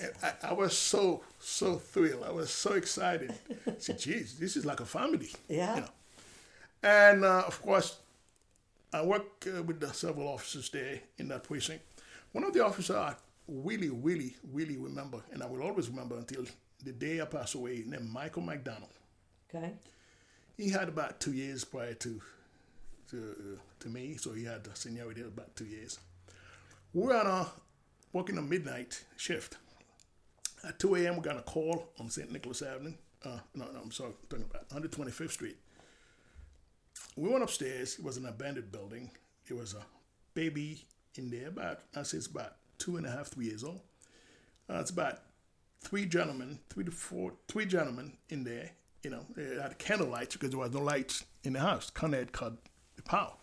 [0.00, 2.24] And I, I was so so thrilled.
[2.24, 3.32] I was so excited.
[3.66, 5.74] I said, "Geez, this is like a family." Yeah.
[5.76, 5.88] You know.
[6.82, 7.98] And uh, of course,
[8.92, 11.84] I work uh, with the several officers there in that precinct.
[12.32, 13.14] One of the officers I
[13.46, 16.44] really, really, really remember, and I will always remember until
[16.84, 18.90] the day I pass away, named Michael McDonald.
[19.48, 19.72] Okay.
[20.56, 22.20] He had about two years prior to
[23.10, 25.98] to, uh, to me, so he had seniority about two years.
[26.92, 27.46] We were on a
[28.12, 29.56] working a midnight shift.
[30.66, 32.32] At 2 a.m., we got a call on St.
[32.32, 32.94] Nicholas Avenue.
[33.24, 35.56] Uh, no, no, I'm sorry, I'm talking about 125th Street.
[37.16, 37.98] We went upstairs.
[37.98, 39.10] It was an abandoned building.
[39.46, 39.84] There was a
[40.34, 40.84] baby
[41.16, 43.80] in there, about I say it's about two and a half, three years old.
[44.70, 45.20] Uh, it's about
[45.80, 48.70] three gentlemen, three to four, three gentlemen in there.
[49.04, 51.90] You know, they had candle lights because there was no lights in the house.
[51.90, 52.54] Con Ed cut
[52.96, 53.34] the power.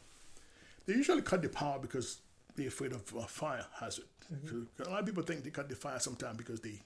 [0.88, 2.21] They usually cut the power because
[2.56, 4.06] they're afraid of a fire hazard.
[4.50, 6.80] So a lot of people think they cut the fire sometimes because the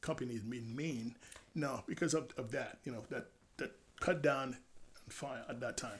[0.00, 1.16] company is being mean.
[1.54, 3.26] No, because of, of that, you know, that,
[3.58, 4.56] that cut down
[5.08, 5.98] fire at that time.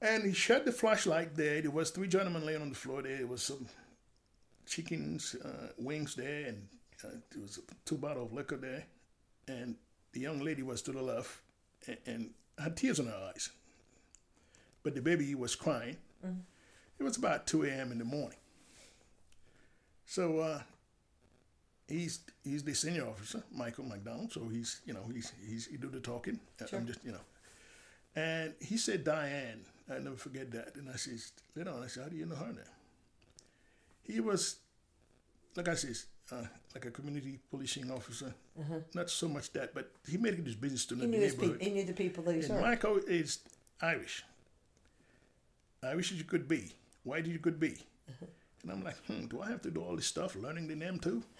[0.00, 1.60] And he shut the flashlight there.
[1.60, 3.18] There was three gentlemen laying on the floor there.
[3.18, 3.66] There was some
[4.66, 6.66] chickens, uh, wings there, and
[7.04, 8.84] uh, there was two bottle of liquor there.
[9.48, 9.76] And
[10.12, 11.40] the young lady was to the left
[11.86, 13.50] and, and had tears in her eyes.
[14.82, 15.96] But the baby was crying.
[16.98, 17.92] It was about 2 a.m.
[17.92, 18.38] in the morning.
[20.06, 20.60] So uh,
[21.88, 24.32] he's he's the senior officer, Michael McDonald.
[24.32, 26.38] So he's you know he's he's he do the talking.
[26.60, 27.24] Uh, I'm just you know,
[28.14, 29.64] and he said Diane.
[29.90, 30.76] I never forget that.
[30.76, 32.64] And I says, later on, I said, how do you know her name?
[34.04, 34.56] He was,
[35.56, 38.32] like I says, uh, like a community policing officer.
[38.94, 41.58] Not so much that, but he made it his business to know He the neighborhood.
[41.60, 41.66] people.
[41.66, 42.62] He knew the people that he And served.
[42.62, 43.38] Michael is
[43.80, 44.24] Irish.
[45.82, 46.72] Irish as you could be.
[47.04, 47.76] White as you could be.
[48.62, 50.98] And I'm like, hmm, do I have to do all this stuff, learning the name
[51.00, 51.22] too?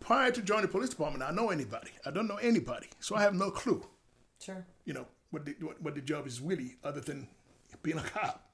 [0.00, 1.90] Prior to joining the police department, I know anybody.
[2.06, 2.88] I don't know anybody.
[3.00, 3.82] So I have no clue,
[4.40, 4.64] Sure.
[4.84, 7.28] you know, what the, what, what the job is really other than
[7.82, 8.47] being a cop.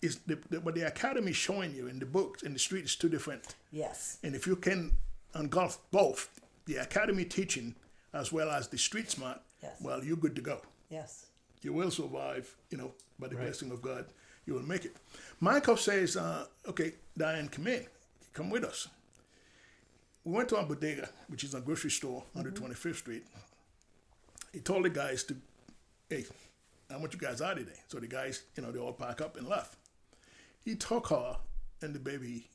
[0.00, 2.58] But it's the, the, what the academy is showing you in the books in the
[2.58, 3.54] street is two different.
[3.72, 4.18] Yes.
[4.22, 4.92] And if you can
[5.34, 6.28] engulf both,
[6.66, 7.74] the academy teaching
[8.12, 9.72] as well as the street smart, Yes.
[9.82, 10.60] well, you're good to go.
[10.88, 11.26] Yes.
[11.62, 14.06] You will survive, you know, by the blessing of God.
[14.46, 14.96] You will make it.
[15.38, 17.84] Michael says, uh, okay, Diane, come in.
[18.32, 18.88] Come with us.
[20.24, 23.24] We went to a bodega, which is a grocery store on 125th Street.
[24.52, 25.36] He told the guys to,
[26.08, 26.24] hey,
[26.90, 27.74] I want you guys out of there.
[27.88, 29.76] So the guys, you know, they all pack up and left.
[30.64, 31.36] He took her
[31.82, 32.48] and the baby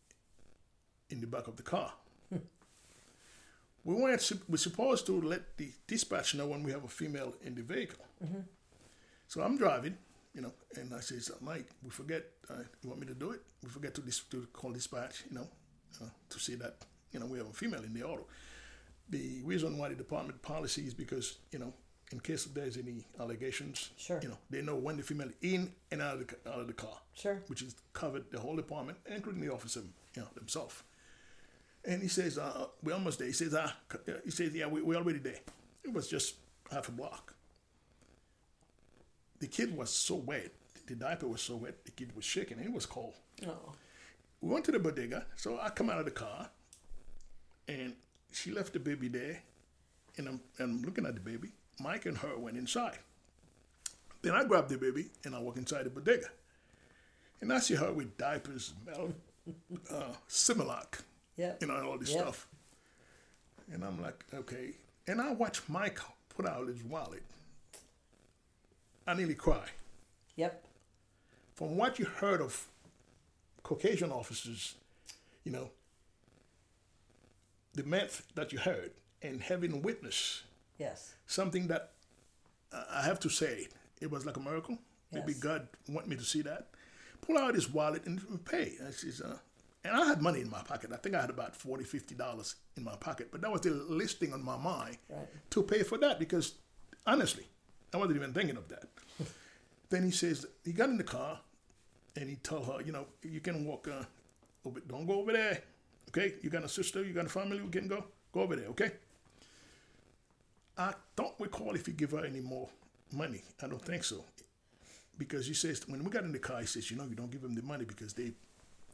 [1.10, 1.92] in the back of the car.
[2.32, 7.56] we weren't we're supposed to let the dispatch know when we have a female in
[7.56, 8.04] the vehicle.
[9.28, 9.98] So I'm driving,
[10.34, 12.24] you know, and I says, Mike, we forget.
[12.50, 13.42] Uh, you want me to do it?
[13.64, 15.48] We forget to dis- to call dispatch, you know,
[16.02, 16.76] uh, to see that
[17.12, 18.26] you know we have a female in the auto.
[19.10, 21.74] The reason why the department policy is because you know,
[22.16, 24.20] in case there's any allegations, Sure.
[24.24, 26.74] you know, they know when the female in and out of the, out of the
[26.74, 27.42] car, Sure.
[27.48, 29.82] which is covered the whole department, including the officer,
[30.16, 30.82] you know, themselves.
[31.84, 33.76] And he says, uh, "We're almost there." He says, "Ah,"
[34.24, 35.40] he says, "Yeah, we, we're already there."
[35.84, 36.36] It was just
[36.72, 37.34] half a block
[39.40, 40.52] the kid was so wet.
[40.88, 41.84] The diaper was so wet.
[41.86, 42.58] The kid was shaking.
[42.58, 43.14] and It was cold.
[43.46, 43.74] Oh.
[44.42, 45.26] We went to the bodega.
[45.36, 46.50] So I come out of the car,
[47.68, 47.94] and
[48.32, 49.42] she left the baby there,
[50.18, 51.50] and I'm, I'm looking at the baby.
[51.80, 52.98] Mike and her went inside.
[54.22, 56.28] Then I grabbed the baby and I walk inside the bodega,
[57.42, 59.14] and I see her with diapers, Mel,
[59.92, 61.02] uh, Similac,
[61.38, 61.62] Yep.
[61.62, 62.22] you know, and all this Yep.
[62.22, 62.48] stuff.
[63.72, 64.72] And I'm like, okay.
[65.08, 67.24] And I watch Mike put out his wallet.
[69.08, 69.68] I nearly cry.
[70.36, 70.66] Yep.
[71.56, 72.68] From what you heard of
[73.64, 74.76] Caucasian officers,
[75.44, 75.70] you know,
[77.74, 80.44] the math that you heard, and having witnessed
[80.78, 81.16] Yes.
[81.26, 81.92] something that
[82.74, 83.68] uh, I have to say,
[84.02, 84.78] it was like a miracle.
[85.12, 86.68] Maybe God want me to see that.
[87.22, 88.74] Pull out his wallet and pay.
[88.86, 89.38] I says, uh,
[89.86, 90.92] and I had money in my pocket.
[90.92, 94.34] I think I had about 40 $50 in my pocket, but that was the listing
[94.34, 95.28] on my mind Right.
[95.52, 96.56] to pay for that because
[97.08, 97.48] honestly,
[97.94, 98.90] I wasn't even thinking of that.
[99.90, 101.40] then he says, he got in the car
[102.18, 104.04] and he told her, you know, you can walk, uh,
[104.66, 105.62] over, don't go over there.
[106.10, 108.68] Okay, you got a sister, you got a family, we can go, go over there,
[108.70, 108.92] okay?
[110.78, 112.70] I don't recall if he give her any more
[113.12, 113.42] money.
[113.64, 114.24] I don't think so.
[115.18, 117.32] Because he says when we got in the car, he says, you know, you don't
[117.32, 118.32] give him the money because they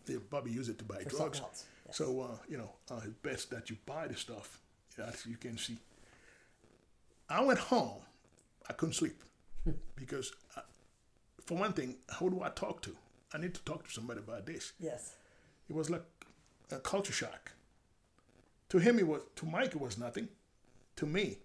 [0.06, 1.42] they probably use it to buy For drugs.
[1.42, 1.66] yes.
[1.92, 4.60] So uh, you know, uh, it's best that you buy the stuff.
[4.98, 5.78] That you can see.
[7.30, 8.02] I went home.
[8.70, 9.24] I couldn't sleep.
[9.96, 10.62] because, uh,
[11.46, 12.96] for one thing, who do I talk to?
[13.34, 14.74] I need to talk to somebody about this.
[14.80, 15.14] Yes.
[15.70, 16.04] It was like
[16.72, 17.52] a culture shock.
[18.70, 20.28] To him, it was to Mike, it was nothing.
[20.98, 21.38] To me,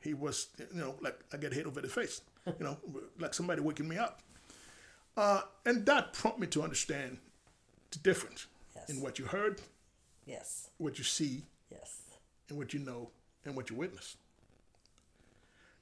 [0.00, 2.78] he was you know like I get hit over the face, you know,
[3.18, 4.20] like somebody waking me up.
[5.16, 7.18] Uh, and that prompted me to understand
[7.92, 8.90] the difference Yes.
[8.90, 9.60] in what you heard,
[10.26, 10.70] Yes.
[10.78, 12.00] what you see, Yes.
[12.48, 13.10] and what you know,
[13.44, 14.16] and what you witness.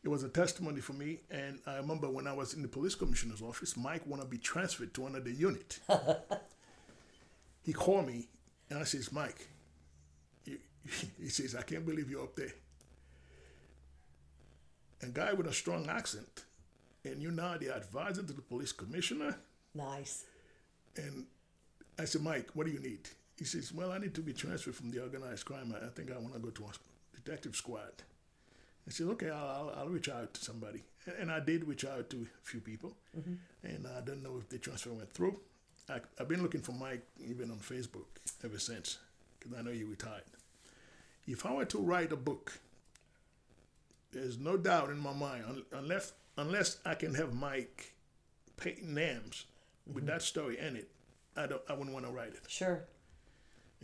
[0.05, 2.95] It was a testimony for me, and I remember when I was in the police
[2.97, 5.79] commissioner's office, Mike wanted to be transferred to another unit.
[7.63, 8.29] he called me,
[8.69, 9.49] and I says, Mike,
[10.45, 10.59] you,
[11.21, 12.53] he says, I can't believe you're up there.
[15.03, 16.45] A guy with a strong accent,
[17.05, 19.37] and you're now the advisor to the police commissioner.
[19.75, 20.25] Nice.
[20.97, 21.27] And
[21.99, 23.09] I said, Mike, what do you need?
[23.37, 25.75] He says, Well, I need to be transferred from the organized crime.
[25.75, 28.03] I think I want to go to a detective squad.
[28.87, 30.83] I said, Okay, I'll, I'll, I'll reach out to somebody.
[31.07, 32.95] And, and I did reach out to a few people.
[33.19, 33.35] Mm-hmm.
[33.65, 35.41] And I don't know if the transfer went through.
[35.89, 38.07] I, I've been looking for Mike even on Facebook
[38.45, 38.99] ever since,
[39.39, 40.23] because I know he retired.
[41.27, 42.59] If I were to write a book,
[44.13, 47.95] there's no doubt in my mind, un- unless unless I can have Mike
[48.57, 49.47] paint names
[49.93, 50.89] with that story in it,
[51.37, 51.63] I don't.
[51.69, 52.43] I wouldn't want to write it.
[52.49, 52.85] Sure.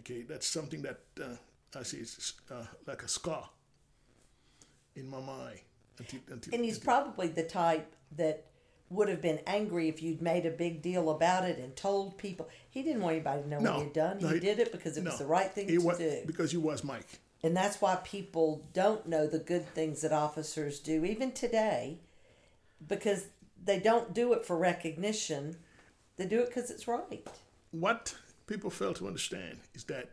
[0.01, 1.37] Okay, that's something that uh,
[1.79, 3.49] I see is uh, like a scar
[4.95, 5.61] in my mind.
[5.99, 8.45] Until, until, And he's until- probably the type that
[8.91, 12.49] would have been angry if you'd made a big deal about it and told people.
[12.71, 14.19] He didn't want anybody to know No, what he'd done.
[14.21, 16.23] no, he he- did it because it was the right thing he to wa- do.
[16.27, 17.19] because he was Mike.
[17.43, 21.99] And that's why people don't know the good things that officers do, even today,
[22.87, 23.27] because
[23.65, 25.57] they don't do it for recognition.
[26.17, 27.27] They do it because it's right.
[27.71, 28.15] What
[28.49, 30.11] people fail to understand is that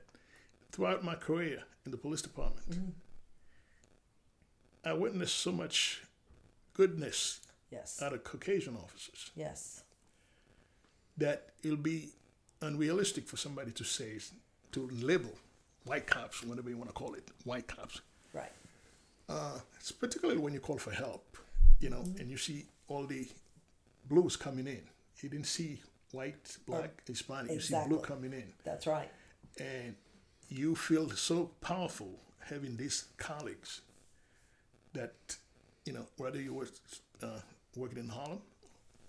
[0.72, 2.90] throughout my career in the police department, Mm-hmm.
[4.88, 6.04] I witnessed so much
[6.74, 8.02] goodness Yes.
[8.04, 9.84] out of Caucasian officers Yes.
[11.18, 12.10] that it'll be
[12.62, 14.20] unrealistic for somebody to say
[14.74, 15.32] to label
[15.86, 18.02] white cops, whatever you want to call it, white cops.
[18.34, 18.52] Right.
[19.30, 21.38] Uh, it's particularly when you call for help,
[21.80, 23.28] you know, and you see all the
[24.08, 24.82] blues coming in.
[25.22, 27.52] You didn't see white, black, Hispanic.
[27.52, 29.10] You see blue coming in, That's right.
[29.60, 29.96] and
[30.50, 32.20] you feel so powerful
[32.50, 33.82] having these colleagues
[34.94, 35.14] that
[35.86, 36.68] you know whether you were
[37.24, 37.40] uh,
[37.76, 38.42] working in Harlem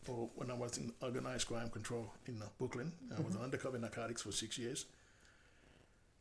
[0.08, 4.22] or when I was in organized crime control in uh, Brooklyn, I was undercover narcotics
[4.22, 4.86] for six years.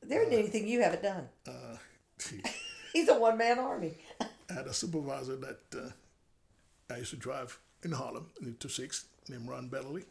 [0.08, 1.28] There isn't anything you haven't done.
[1.48, 1.78] Uh,
[2.94, 3.98] He's a one man army.
[4.22, 9.06] I had a supervisor that uh, I used to drive in Harlem in the 26
[9.30, 10.06] named Ron Betterly.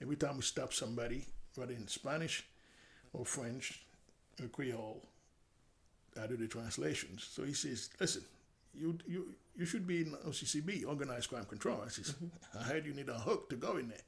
[0.00, 1.26] Every time we stopped somebody,
[1.56, 2.46] whether in Spanish
[3.12, 3.82] or French
[4.40, 5.02] or Creole,
[6.20, 7.28] I do the translations.
[7.30, 8.22] So he says, listen,
[8.74, 11.82] you you you should be in OCCB, Organized Crime Control.
[11.84, 12.14] I says,
[12.58, 13.98] I heard you need a hook to go in there.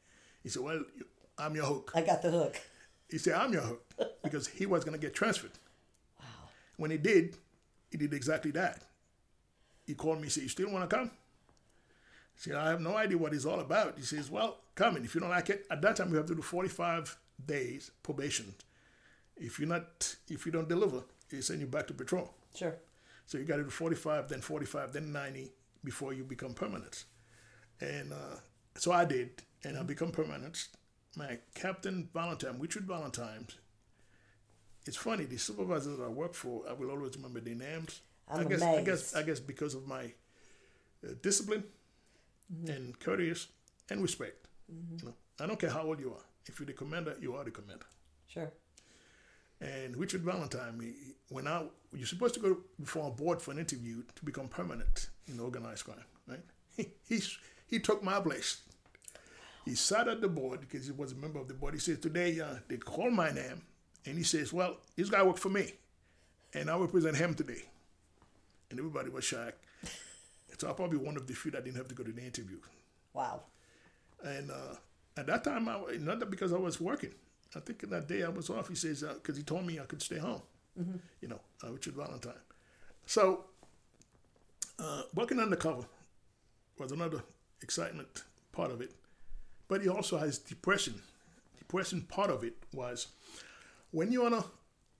[0.43, 1.05] He said, well, you,
[1.39, 1.93] I'm your hook.
[1.95, 2.61] I got the hook.
[3.11, 3.85] He said, I'm your hook
[4.23, 5.53] because he was going to get transferred.
[6.19, 6.27] Wow.
[6.77, 7.37] When he did,
[7.91, 8.83] he did exactly that.
[9.87, 11.11] He called me and said, You still want to come?
[11.11, 13.95] I said, I have no idea what it's all about.
[13.99, 15.05] He says, Well, come in.
[15.05, 18.55] If you don't like it, at that time, you have to do 45 days probation.
[19.37, 22.35] If you're not, if you don't deliver, they send you back to patrol.
[22.55, 22.77] Sure.
[23.27, 25.53] So you got to do 45, then 45, then 90
[25.85, 27.05] before you become permanent.
[27.81, 28.37] And uh,
[28.77, 29.31] so I did,
[29.65, 30.69] and I become permanent.
[31.17, 33.47] My Captain Valentine, Richard Valentine,
[34.87, 38.01] it's funny, the supervisors that I work for, I will always remember their names.
[38.29, 39.17] I'm I guess, I guess.
[39.17, 40.13] I guess because of my
[41.05, 41.65] uh, discipline
[42.67, 43.49] and courteous
[43.91, 44.47] and respect.
[44.69, 46.25] You know, I don't care how old you are.
[46.47, 47.87] If you're the commander, you are the commander.
[48.29, 48.53] Sure.
[49.61, 53.59] And Richard Valentine, he, when I, you're supposed to go before a board for an
[53.59, 56.41] interview to become permanent in organized crime, right?
[56.77, 57.21] He, he,
[57.67, 58.63] he took my place.
[59.71, 61.75] He sat at the board because he was a member of the board.
[61.75, 63.63] He says, Today uh, they call my name.
[64.05, 65.75] And he says, Well, this guy worked for me.
[66.53, 67.63] And I represent him today.
[68.69, 69.65] And everybody was shocked.
[70.59, 72.57] So I'm probably one of the few that didn't have to go to the interview.
[73.15, 73.43] Wow.
[74.25, 74.75] And uh,
[75.17, 77.15] at that time, I, was not that because I was working.
[77.55, 78.69] I think that day I was off.
[78.69, 80.43] He says because he told me I could stay home.
[81.21, 82.33] You know, uh, Richard Valentine.
[83.07, 83.45] So
[84.81, 85.85] uh, working undercover
[86.77, 87.23] was another
[87.63, 88.91] excitement part of it,
[89.71, 91.01] but he also has depression.
[91.59, 93.07] Depression part of it was
[93.93, 94.45] when you're on a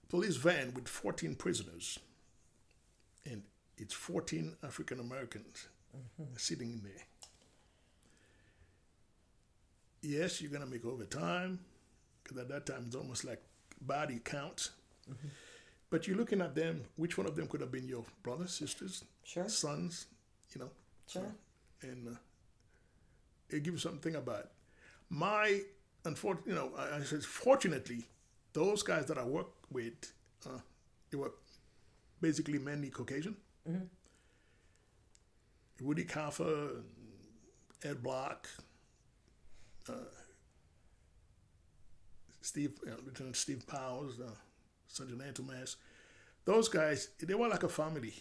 [0.09, 1.99] police van with 14 prisoners,
[3.29, 3.43] and
[3.77, 5.67] it's 14 African Americans
[6.37, 7.05] sitting in there
[10.01, 11.59] yes, you're gonna make overtime
[12.23, 13.41] because at that time it's almost like
[13.81, 14.71] body counts.
[15.89, 16.85] But you're looking at them.
[16.95, 19.47] Which one of them could have been your brothers, sisters, Sure.
[19.49, 20.07] sons?
[20.55, 20.69] You know.
[21.07, 21.35] Sure.
[21.81, 22.17] And uh,
[23.49, 24.49] it gives something about
[25.11, 25.59] my
[26.05, 28.05] unfortunately, you know, I, I said fortunately,
[28.53, 30.11] those guys that I work with,
[30.47, 30.59] uh,
[31.11, 31.33] they were
[32.21, 33.35] basically mainly Caucasian.
[35.81, 36.83] Woody Kaffer,
[37.83, 38.47] Ed Block,
[39.89, 39.93] uh,
[42.41, 44.29] Steve, uh, Lieutenant Steve Powers, uh,
[44.87, 45.75] Sergeant Antomas.
[46.45, 48.13] Those guys, they were like a family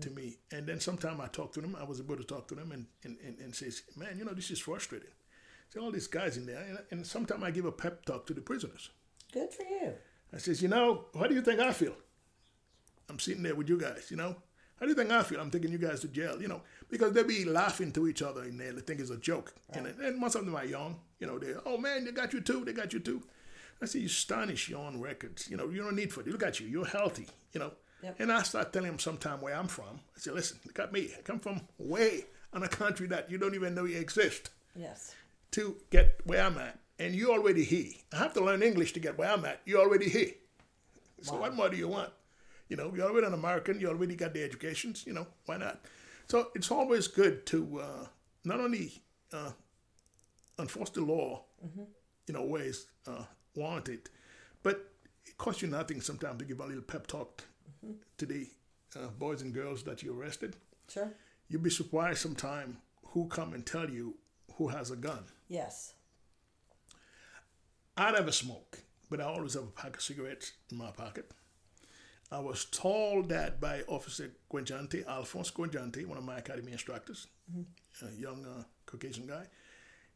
[0.00, 0.38] to me.
[0.52, 2.86] And then sometime I talked to them, I was able to talk to them and,
[3.04, 5.10] and, and, and say, man, you know, this is frustrating.
[5.72, 6.64] See all these guys in there.
[6.68, 8.90] And, and sometimes I give a pep talk to the prisoners.
[9.32, 9.92] Good for you.
[10.32, 11.94] I says, you know, how do you think I feel?
[13.08, 14.36] I'm sitting there with you guys, you know.
[14.78, 15.40] How do you think I feel?
[15.40, 18.44] I'm taking you guys to jail, you know, because they be laughing to each other
[18.44, 18.72] in there.
[18.72, 19.54] They think it's a joke.
[19.72, 21.38] And, and most of them are young, you know.
[21.38, 22.64] They, oh man, they got you too.
[22.64, 23.22] They got you too.
[23.82, 25.50] I say, you astonish your own records.
[25.50, 26.28] You know, you don't need for it.
[26.28, 26.66] Look at you.
[26.66, 27.72] You're healthy, you know.
[28.02, 28.16] Yep.
[28.20, 30.00] And I start telling them sometime where I'm from.
[30.16, 31.10] I say, listen, look at me.
[31.18, 35.14] I come from way on a country that you don't even know you exist Yes.
[35.52, 36.78] To get where I'm at.
[36.98, 37.92] And you already here.
[38.12, 39.60] I have to learn English to get where I'm at.
[39.64, 40.32] You already here.
[41.22, 42.10] So what more do you want?
[42.68, 43.80] You know, you're already an American.
[43.80, 45.04] You already got the educations.
[45.06, 45.80] You know, why not?
[46.28, 48.06] So it's always good to uh,
[48.44, 49.52] not only uh,
[50.58, 51.44] enforce the law,
[52.26, 53.24] you know, ways uh,
[53.54, 54.10] warranted,
[54.62, 54.90] but
[55.24, 57.44] it costs you nothing sometimes to give a little pep talk
[58.18, 58.46] to the
[58.96, 60.56] uh, boys and girls that you arrested.
[60.88, 61.12] Sure.
[61.48, 64.16] You'd be surprised sometime who come and tell you
[64.56, 65.24] who has a gun.
[65.48, 65.94] Yes.
[67.96, 68.80] I never smoke,
[69.10, 71.30] but I always have a pack of cigarettes in my pocket.
[72.30, 77.26] I was told that by Officer Guenjante, Alphonse Guenjante, one of my academy instructors,
[78.02, 79.46] a young uh, Caucasian guy.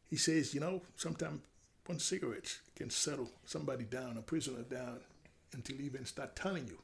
[0.09, 1.41] He says, you know, sometimes
[1.87, 4.99] one cigarette can settle somebody down, a prisoner down,
[5.53, 6.77] until he even start telling you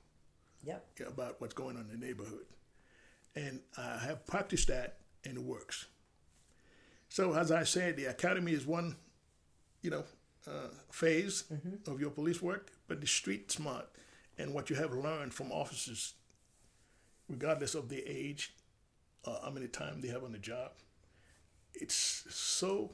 [0.66, 0.86] Yep.
[1.08, 2.46] about what's going on in the neighborhood.
[3.36, 5.86] And I have practiced that, and it works.
[7.10, 8.96] So, as I said, the academy is one,
[9.82, 10.04] you know,
[10.48, 11.44] uh, phase
[11.88, 13.90] of your police work, but the street smart
[14.38, 16.14] and what you have learned from officers,
[17.28, 18.54] regardless of their age,
[19.26, 20.72] uh, how many time they have on the job,
[21.74, 22.94] it's so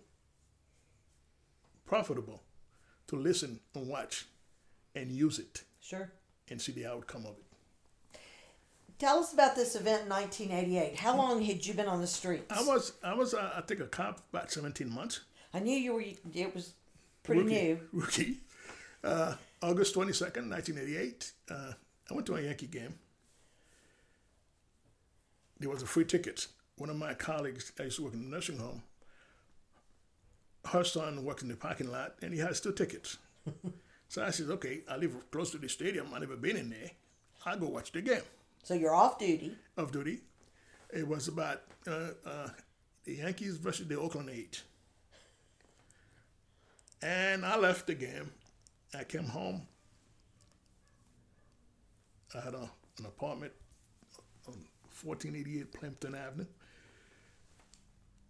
[1.86, 2.42] profitable
[3.08, 4.26] to listen and watch
[4.96, 6.12] and use it Sure.
[6.50, 7.45] and see the outcome of it.
[8.98, 10.96] Tell us about this event in 1988.
[10.96, 12.46] How long had you been on the streets?
[12.50, 15.22] I was I was uh, I think a cop about seventeen months.
[15.54, 16.04] I knew you were.
[16.34, 16.74] It was
[17.24, 17.80] pretty rookie, new.
[17.92, 18.38] Rookie.
[19.04, 21.34] Uh, August twenty second, nineteen eighty eight.
[21.52, 21.74] Uh,
[22.10, 22.96] I went to a Yankee game.
[25.60, 26.48] There was a free ticket.
[26.78, 28.84] One of my colleagues, I used to work in the nursing home.
[30.66, 33.18] Her son works in the parking lot, and he has two tickets.
[34.08, 36.14] so I said, "Okay, I live close to the stadium.
[36.14, 36.92] I never been in there.
[37.46, 38.22] I'll go watch the game."
[38.66, 39.56] So you're off duty.
[39.78, 40.22] of duty.
[40.92, 42.48] It was about uh, uh,
[43.04, 44.64] the Yankees versus the Oakland A's.
[47.00, 48.32] And I left the game.
[48.98, 49.68] I came home.
[52.34, 53.54] I had a, an apartment
[54.48, 54.56] on
[55.04, 56.48] 1488 Plimpton Avenue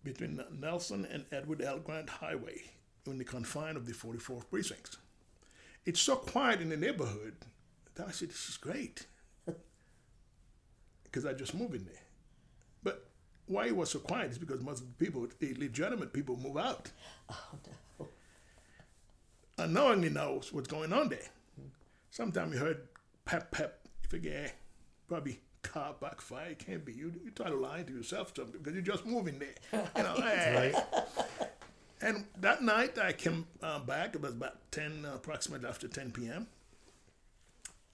[0.03, 1.79] between Nelson and Edward L.
[1.79, 2.61] Grant Highway
[3.05, 4.97] in the confine of the 44th precinct.
[5.85, 7.35] It's so quiet in the neighborhood
[7.95, 9.07] that I said, this is great
[11.15, 12.03] because I just moved in there.
[12.83, 13.05] But
[13.45, 16.57] why it was so quiet is because most of the people, the legitimate people, move
[16.57, 16.91] out.
[17.31, 17.57] Oh
[17.99, 18.07] no.
[19.57, 21.29] Unknowingly knows what's going on there.
[22.11, 22.81] Sometimes you heard
[23.23, 23.79] pep pep.
[24.03, 24.49] You figure, eh,
[25.07, 26.49] probably car backfire.
[26.49, 27.13] It can't be you.
[27.23, 29.85] You try to lie to yourself something because you're just moving there.
[29.95, 30.73] You know, eh.
[32.01, 34.15] And that night I came uh, back.
[34.15, 36.47] It was about ten, uh, approximately after ten p.m.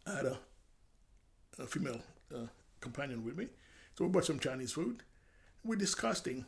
[0.08, 0.40] I had a,
[1.60, 2.02] a female
[2.36, 2.48] uh,
[2.82, 3.48] companion with me,
[3.98, 5.04] so we bought some Chinese food.
[5.64, 6.46] We're discussing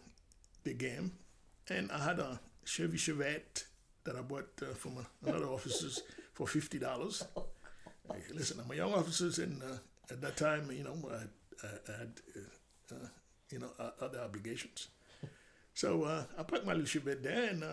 [0.63, 1.13] the game,
[1.69, 3.65] and I had a Chevy Chevette
[4.03, 6.01] that I bought uh, from another officer's
[6.33, 7.23] for fifty dollars.
[8.33, 9.77] listen, I'm a young officer, and uh,
[10.11, 13.07] at that time, you know, I, I, had uh, uh,
[13.51, 13.69] you know
[14.01, 14.89] other obligations.
[15.73, 17.63] So uh, I parked my little Chevette there, and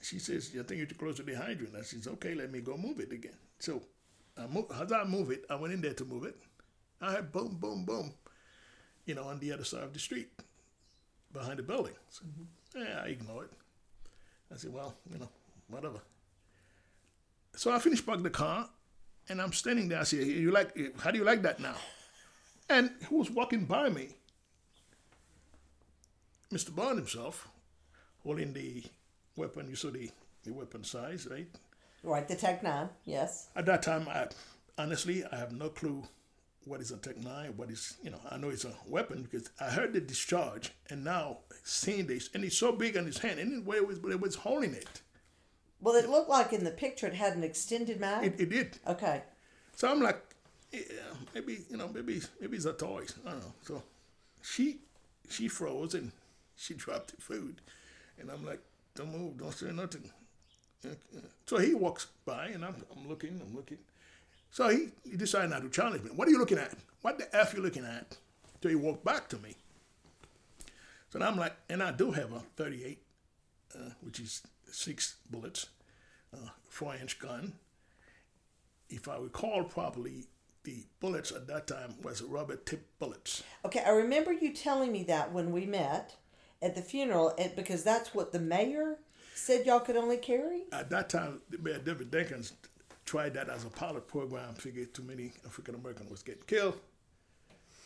[0.00, 2.60] she says, "I think you're too close to the hydrant." I says, "Okay, let me
[2.60, 3.82] go move it again." So
[4.36, 6.36] I move, as I move it, I went in there to move it.
[7.04, 8.12] I boom, boom, boom,
[9.06, 10.28] you know, on the other side of the street,
[11.32, 11.94] behind the building.
[12.08, 12.82] So, mm-hmm.
[12.82, 13.52] yeah, I ignore it.
[14.52, 15.28] I said, well, you know,
[15.68, 16.00] whatever.
[17.56, 18.68] So I finished parking the car,
[19.28, 20.00] and I'm standing there.
[20.00, 21.76] I said, you like, how do you like that now?
[22.68, 24.08] And who was walking by me?
[26.52, 26.74] Mr.
[26.74, 27.48] Bond himself,
[28.22, 28.84] holding the
[29.36, 29.68] weapon.
[29.68, 30.10] You saw the,
[30.44, 31.48] the weapon size, right?
[32.02, 32.88] Right, the Tech Nine.
[33.04, 33.48] Yes.
[33.56, 34.28] At that time, I
[34.78, 36.04] honestly I have no clue
[36.66, 39.50] what is a Tech 9, what is, you know, I know it's a weapon because
[39.60, 43.38] I heard the discharge and now seeing this, and it's so big on his hand,
[43.38, 45.02] and where it was, it was holding it.
[45.80, 48.24] Well, it looked like in the picture it had an extended mag.
[48.24, 48.78] It, it did.
[48.86, 49.22] okay.
[49.76, 50.22] So I'm like,
[50.72, 50.80] yeah,
[51.34, 53.04] maybe, you know, maybe, maybe it's a toy.
[53.26, 53.52] I don't know.
[53.62, 53.82] So
[54.42, 54.78] she,
[55.28, 56.12] she froze and
[56.56, 57.60] she dropped the food.
[58.18, 58.60] And I'm like,
[58.94, 60.10] don't move, don't say nothing.
[61.46, 63.78] So he walks by and I'm, I'm looking, I'm looking.
[64.54, 66.10] So he, he decided not to challenge me.
[66.14, 66.74] What are you looking at?
[67.02, 68.16] What the F you looking at?
[68.62, 69.56] So he walked back to me.
[71.10, 73.02] So now I'm like, and I do have a 38,
[73.74, 75.70] uh, which is six bullets,
[76.32, 77.54] uh, four inch gun.
[78.88, 80.28] If I recall properly,
[80.62, 83.42] the bullets at that time was rubber tip bullets.
[83.64, 86.14] Okay, I remember you telling me that when we met
[86.62, 88.98] at the funeral, and because that's what the mayor
[89.34, 90.62] said y'all could only carry.
[90.70, 92.52] At that time, Mayor David Dinkins
[93.04, 94.54] tried that as a pilot program.
[94.54, 96.78] Figured too many African Americans was getting killed,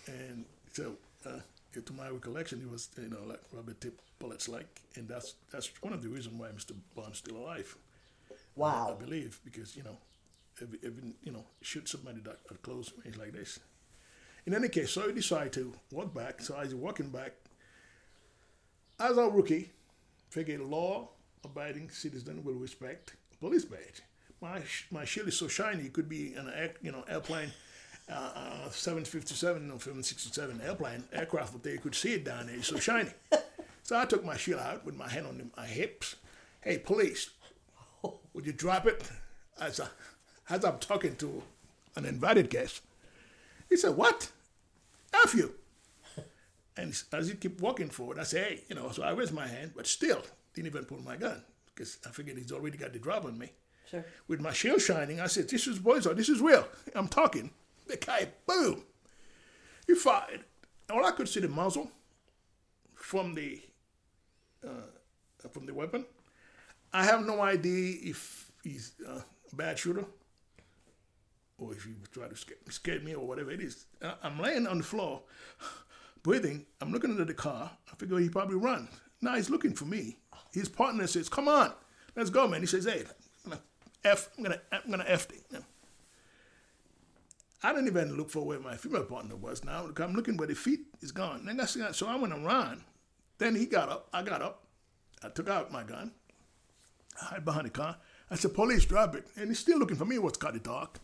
[0.07, 0.97] and so
[1.27, 1.41] uh,
[1.85, 5.71] to my recollection, it was you know like rubber tip bullets, like, and that's that's
[5.83, 6.73] one of the reasons why Mr.
[6.95, 7.77] Bond's still alive.
[8.57, 8.97] Wow.
[8.97, 9.97] I believe because you know,
[10.61, 10.93] if, if
[11.23, 13.61] you know, shoot somebody that at close range like this.
[14.47, 16.41] In any case, so I decided to walk back.
[16.41, 17.33] So I was walking back.
[18.99, 19.71] As a rookie,
[20.31, 24.03] figure law-abiding citizen will respect police badge.
[24.41, 27.53] My my shield is so shiny, it could be an air, you know airplane.
[28.11, 28.31] Uh,
[28.65, 32.57] uh, 757 or 767 airplane aircraft up there, you could see it down there.
[32.57, 33.11] It's so shiny.
[33.83, 36.17] so I took my shield out with my hand on my hips.
[36.63, 37.29] Hey, police,
[38.33, 39.03] would you drop it?
[39.61, 39.91] As, a,
[40.49, 41.43] as I'm talking to
[41.97, 42.81] an invited guest.
[43.69, 44.31] He said, What?
[45.25, 45.55] F you.
[46.77, 49.47] And as he kept walking forward, I said, Hey, you know, so I raised my
[49.47, 50.23] hand, but still
[50.55, 51.43] didn't even pull my gun
[51.75, 53.51] because I figured he's already got the drop on me.
[53.91, 54.05] Sure.
[54.27, 56.67] With my shield shining, I said, This is boys, or this is real.
[56.95, 57.51] I'm talking.
[57.87, 58.85] The guy, boom,
[59.87, 60.45] he fired.
[60.91, 61.91] All I could see the muzzle
[62.95, 63.61] from the
[64.67, 66.05] uh, from the weapon.
[66.93, 69.21] I have no idea if he's uh,
[69.53, 70.05] a bad shooter
[71.59, 73.87] or if he tried to scare, scare me or whatever it is.
[74.23, 75.23] I'm laying on the floor,
[76.23, 76.67] breathing.
[76.81, 77.71] I'm looking at the car.
[77.91, 78.89] I figure he probably run.
[79.21, 80.19] Now he's looking for me.
[80.53, 81.73] His partner says, "Come on,
[82.17, 83.05] let's go, man." He says, "Hey,
[84.05, 84.31] f.
[84.37, 85.65] I'm gonna I'm gonna f." Thing.
[87.63, 89.65] I didn't even look for where my female partner was.
[89.65, 91.45] Now I'm looking where the feet is gone.
[91.45, 92.85] Then that's so I went around.
[93.39, 94.09] Then he got up.
[94.13, 94.65] I got up.
[95.23, 96.13] I took out my gun.
[97.21, 97.97] I hide behind the car.
[98.31, 100.19] I said, "Police, drop it!" And he's still looking for me.
[100.19, 101.01] What's kind of dark.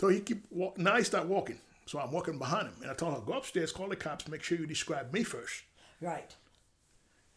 [0.00, 0.78] So he keep walk.
[0.78, 1.60] Now he start walking.
[1.84, 4.28] So I'm walking behind him, and I told her, "Go upstairs, call the cops.
[4.28, 5.64] Make sure you describe me first.
[6.00, 6.34] Right.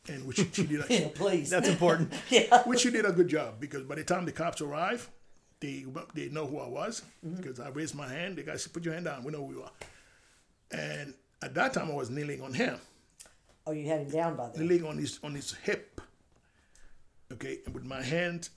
[0.07, 0.83] And which she did.
[0.89, 1.49] Yeah, please.
[1.49, 2.13] That's important.
[2.29, 2.63] yeah.
[2.63, 5.07] which she did a good job because by the time the cops arrived,
[5.59, 7.37] they they know who I was mm-hmm.
[7.37, 8.37] because I raised my hand.
[8.37, 9.23] The guy said, "Put your hand down.
[9.23, 9.71] We know who you are."
[10.71, 12.79] And at that time, I was kneeling on him,
[13.67, 14.67] Oh, you had him down by then.
[14.67, 16.01] kneeling on his on his hip.
[17.31, 18.49] Okay, and with my hand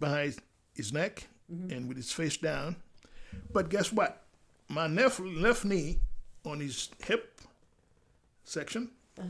[0.00, 0.36] behind
[0.74, 1.72] his neck mm-hmm.
[1.72, 2.76] and with his face down.
[3.52, 4.24] But guess what?
[4.68, 6.00] My left left knee
[6.44, 7.40] on his hip
[8.44, 9.28] section, uh-huh.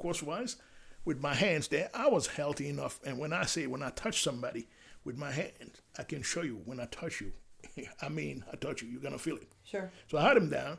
[0.00, 0.56] Cross crosswise,
[1.04, 1.90] with my hands there.
[1.94, 4.68] I was healthy enough, and when I say when I touch somebody
[5.04, 7.32] with my hand, I can show you when I touch you.
[8.02, 9.48] I mean, I touch you, you're gonna feel it.
[9.64, 9.90] Sure.
[10.08, 10.78] So I had him down.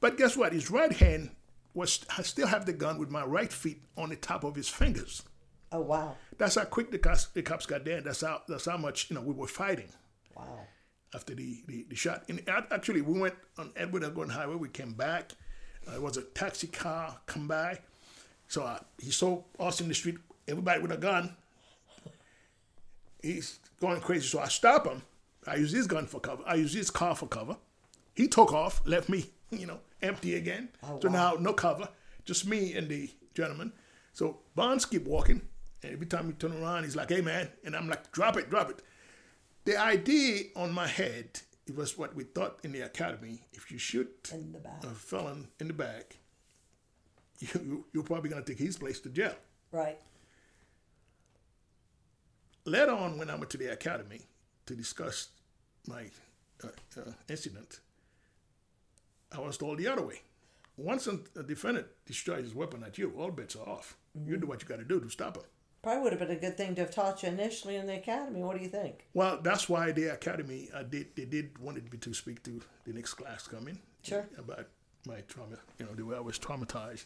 [0.00, 0.52] But guess what?
[0.52, 1.30] His right hand
[1.72, 4.68] was I still have the gun with my right feet on the top of his
[4.68, 5.22] fingers.
[5.72, 6.16] Oh, wow.
[6.38, 8.00] That's how quick the cops, the cops got there.
[8.00, 9.88] That's how that's how much you know we were fighting
[10.36, 10.60] Wow.
[11.14, 12.24] after the, the, the shot.
[12.28, 14.10] And actually, we went on Edward L.
[14.10, 14.54] Grant Highway.
[14.54, 15.32] We came back.
[15.88, 17.80] Uh, it was a taxi car come by.
[18.48, 20.16] So uh, he saw us in the street,
[20.48, 21.34] everybody with a gun.
[23.22, 24.26] He's going crazy.
[24.26, 25.02] So I stop him.
[25.46, 26.42] I use his gun for cover.
[26.46, 27.56] I use his car for cover.
[28.14, 30.68] He took off, left me, you know, empty again.
[31.02, 31.88] so now no cover,
[32.24, 33.72] just me and the gentleman.
[34.12, 35.42] So Bonds keep walking,
[35.82, 38.48] and every time he turn around, he's like, "Hey man," and I'm like, "Drop it,
[38.48, 38.80] drop it."
[39.64, 43.40] The idea on my head, it was what we thought in the academy.
[43.52, 44.84] If you shoot In the back.
[44.84, 46.16] a felon in the back,
[47.40, 49.34] you, you're probably going to take his place to jail.
[49.72, 49.98] Right.
[52.64, 54.20] Later on, when I went to the academy
[54.66, 55.28] to discuss
[55.86, 56.04] my
[56.62, 56.68] uh,
[56.98, 57.80] uh, incident,
[59.32, 60.20] I was told the other way.
[60.76, 63.96] Once a, defendant discharges his weapon at you, all bets are off.
[64.26, 65.44] You do what you got to do to stop him.
[65.82, 68.42] Probably would have been a good thing to have taught you initially in the academy.
[68.42, 69.06] What do you think?
[69.12, 72.92] Well, that's why the academy uh, did they did wanted me to speak to the
[72.94, 73.78] next class coming.
[74.02, 74.26] Sure.
[74.38, 74.66] About
[75.06, 77.04] my trauma, you know, the way I was traumatized,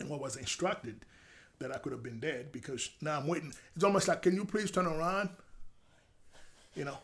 [0.00, 1.04] and what was instructed
[1.58, 3.52] that I could have been dead because now I'm waiting.
[3.74, 5.30] It's almost like, can you please turn around?
[6.74, 6.98] You know,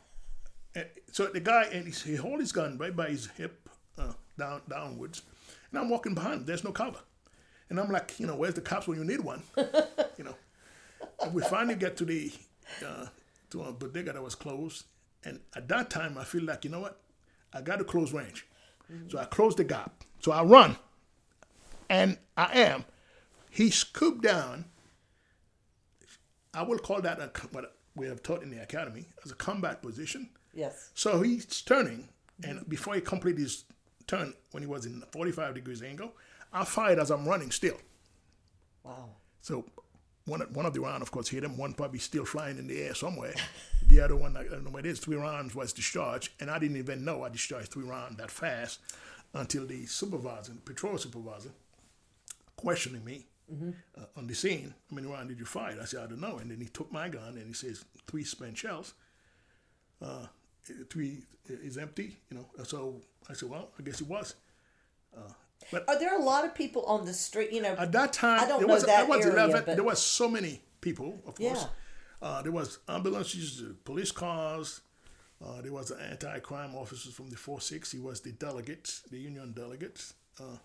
[0.74, 3.68] And so the guy, and he, he hold his gun right by his hip,
[3.98, 5.22] uh, down downwards,
[5.70, 6.46] and I'm walking behind him.
[6.46, 6.98] There's no cover,
[7.68, 9.42] and I'm like, you know, where's the cops when you need one?
[9.56, 10.34] you know.
[11.22, 12.32] And we finally get to the
[12.84, 13.06] uh,
[13.50, 14.86] to a bodega that was closed,
[15.24, 17.00] and at that time I feel like, you know what,
[17.52, 18.46] I got to close range,
[19.08, 19.92] so I close the gap.
[20.20, 20.76] So I run,
[21.90, 22.84] and I am.
[23.50, 24.64] He scooped down.
[26.54, 29.82] I will call that a, what we have taught in the academy as a combat
[29.82, 30.30] position.
[30.54, 30.90] Yes.
[30.94, 32.08] So he's turning,
[32.42, 33.64] and before he completed his
[34.06, 36.12] turn, when he was in 45 degrees angle,
[36.52, 37.76] I fired as I'm running still.
[38.84, 39.10] Wow.
[39.42, 39.66] So
[40.26, 41.56] one one of the rounds, of course, hit him.
[41.56, 43.34] One probably still flying in the air somewhere.
[43.86, 45.00] the other one, I don't know where it is.
[45.00, 48.80] Three rounds was discharged, and I didn't even know I discharged three rounds that fast
[49.34, 51.50] until the supervisor, the patrol supervisor,
[52.60, 53.26] questioning me
[53.98, 54.74] uh, on the scene.
[54.90, 55.76] How many rounds did you fire?
[55.80, 56.38] I said I don't know.
[56.38, 58.94] And then he took my gun and he says three spent shells.
[60.00, 60.26] Uh,
[60.88, 62.46] three is empty, you know.
[62.64, 64.34] So I said, well, I guess it was.
[65.16, 65.32] Uh,
[65.72, 67.52] but Are there a lot of people on the street?
[67.52, 69.62] You know, at that time, I don't there know was that there was area, 11.
[69.66, 71.62] but- There was so many people, of course.
[71.62, 71.66] Yeah.
[72.22, 74.80] Uh, there was ambulances, uh, police cars.
[75.44, 77.90] Uh, there was an anti-crime officers from the 4-6.
[77.92, 80.14] He was the delegates, the union delegates.
[80.38, 80.56] Uh,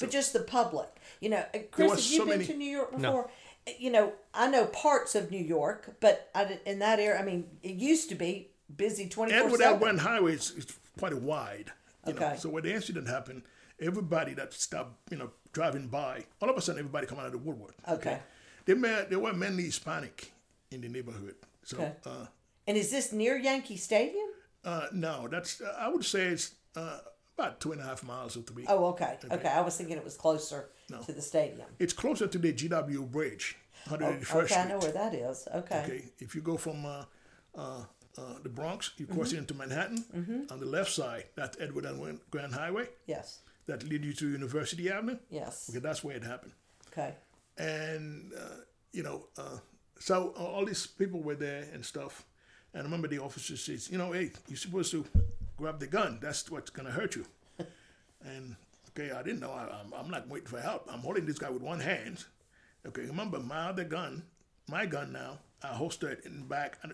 [0.00, 0.88] but just the public.
[1.20, 3.30] You know, Chris, have you so been many- to New York before?
[3.78, 7.46] You know, I know parts of New York, but I, in that area, I mean,
[7.62, 9.78] it used to be busy twenty four Edward seven.
[9.80, 10.66] Elwyn Highway is, is
[10.98, 11.72] quite wide.
[12.06, 12.26] You know?
[12.26, 12.36] Okay.
[12.38, 13.42] So when the incident happened,
[13.80, 17.32] everybody that stopped, you know, driving by, all of a sudden everybody come out of
[17.32, 17.74] the woodwork.
[17.88, 18.18] Okay.
[18.66, 20.32] They, ma- they were mainly Hispanic
[20.70, 21.34] in the neighborhood.
[21.64, 21.92] So Okay.
[22.04, 22.26] uh,
[22.66, 24.28] And is this near Yankee Stadium?
[24.64, 26.98] uh, no, that's uh, I would say it's uh,
[27.38, 28.64] about two and a half miles or three.
[28.68, 29.18] Oh, okay.
[29.30, 30.70] Okay, I was thinking it was closer
[31.04, 31.66] to the stadium.
[31.78, 33.56] It's closer to the GW Bridge,
[33.88, 34.06] 181st Oh,
[34.38, 34.56] Okay, Street.
[34.58, 35.48] I know where that is.
[35.54, 35.82] Okay.
[35.84, 37.04] Okay, if you go from uh,
[37.56, 37.84] uh,
[38.16, 39.38] uh, the Bronx, you cross Mm-hmm.
[39.38, 40.46] into Manhattan.
[40.50, 41.98] On the left side, that's Edward L.
[42.30, 42.88] Grant Highway.
[43.06, 43.40] Yes.
[43.66, 45.18] That lead you to University Avenue.
[45.30, 45.68] Yes.
[45.70, 46.52] Okay, that's where it happened.
[46.92, 47.14] Okay.
[47.58, 48.60] And uh,
[48.92, 49.58] you know, uh,
[49.98, 52.24] so uh, all these people were there and stuff.
[52.72, 55.04] And I remember the officer says, you know, hey, you're supposed to
[55.56, 56.18] grab the gun.
[56.20, 57.26] That's what's gonna hurt you.
[58.24, 58.56] and
[58.90, 59.50] okay, I didn't know.
[59.50, 60.88] I, I'm, I'm not waiting for help.
[60.90, 62.24] I'm holding this guy with one hand.
[62.86, 64.22] Okay, remember my other gun,
[64.68, 65.38] my gun now.
[65.62, 66.78] I holster it in the back.
[66.84, 66.88] I,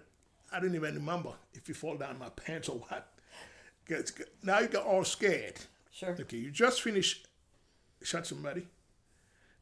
[0.56, 3.08] I didn't even remember if you fall down my pants or what.
[4.42, 5.54] Now you got all scared.
[5.92, 6.16] Sure.
[6.20, 7.26] Okay, you just finished
[8.02, 8.68] shot somebody.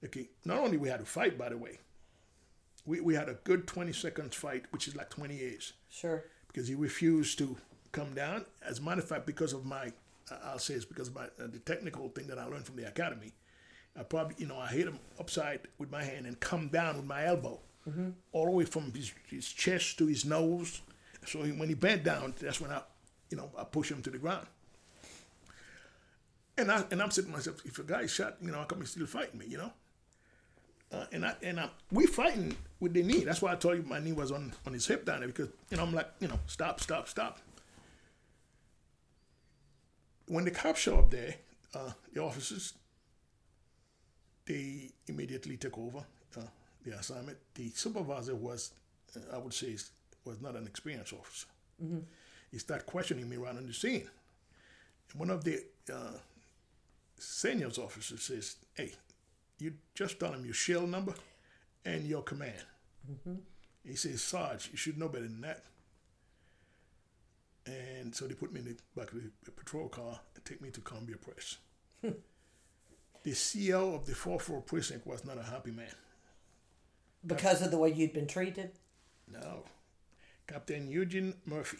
[0.04, 1.78] Okay, not only we had a fight, by the way,
[2.86, 6.24] we, we had a good 20 seconds fight, which is like 20 years, Sure.
[6.46, 7.56] because he refused to
[7.92, 8.44] come down.
[8.66, 9.92] As a matter of fact, because of my,
[10.44, 12.86] I'll say it's because of my, uh, the technical thing that I learned from the
[12.86, 13.32] academy,
[13.98, 17.06] I probably, you know, I hit him upside with my hand and come down with
[17.06, 17.58] my elbow,
[18.32, 20.82] all the way from his, his chest to his nose.
[21.26, 22.82] So he, when he bent down, that's when I,
[23.30, 24.46] you know, I push him to the ground.
[26.58, 28.64] And I and I'm sitting to myself, if a guy is shot, you know, how
[28.64, 29.72] come he's still fighting me, you know?
[30.90, 33.22] Uh, and I and I we fighting with the knee.
[33.24, 35.48] That's why I told you my knee was on on his hip down there because
[35.70, 37.38] you know I'm like you know stop stop stop.
[40.28, 41.34] When the cops show up there,
[41.74, 42.74] uh, the officers,
[44.46, 46.04] they immediately took over
[46.36, 46.42] uh,
[46.84, 47.38] the assignment.
[47.54, 48.72] The supervisor was,
[49.16, 49.76] uh, I would say,
[50.24, 51.46] was not an experienced officer.
[52.50, 54.08] He started questioning me right on the scene.
[55.10, 55.62] And one of the
[55.92, 56.18] uh,
[57.18, 58.92] senior officers says, "Hey,
[59.58, 61.14] you just tell him your shell number
[61.84, 62.64] and your command."
[63.84, 65.64] He says, "Sarge, you should know better than that."
[67.68, 70.70] And so they put me in the back of the patrol car and take me
[70.70, 71.58] to Columbia Pres.
[72.02, 75.94] the CEO of the 4-4 precinct was not a happy man.
[77.26, 78.70] Because of the way you'd been treated?
[79.30, 79.64] No.
[80.46, 81.78] Captain Eugene Murphy.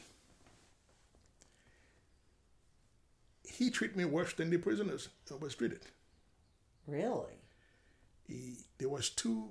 [3.44, 5.80] He treated me worse than the prisoners I was treated.
[6.86, 7.40] Really?
[8.26, 9.50] He, there was two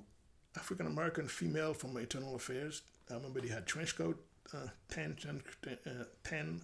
[0.56, 2.82] African American female from Internal Affairs.
[3.10, 4.22] I remember they had trench coat,
[4.54, 5.16] uh, tan-
[5.66, 5.90] uh,
[6.24, 6.60] tan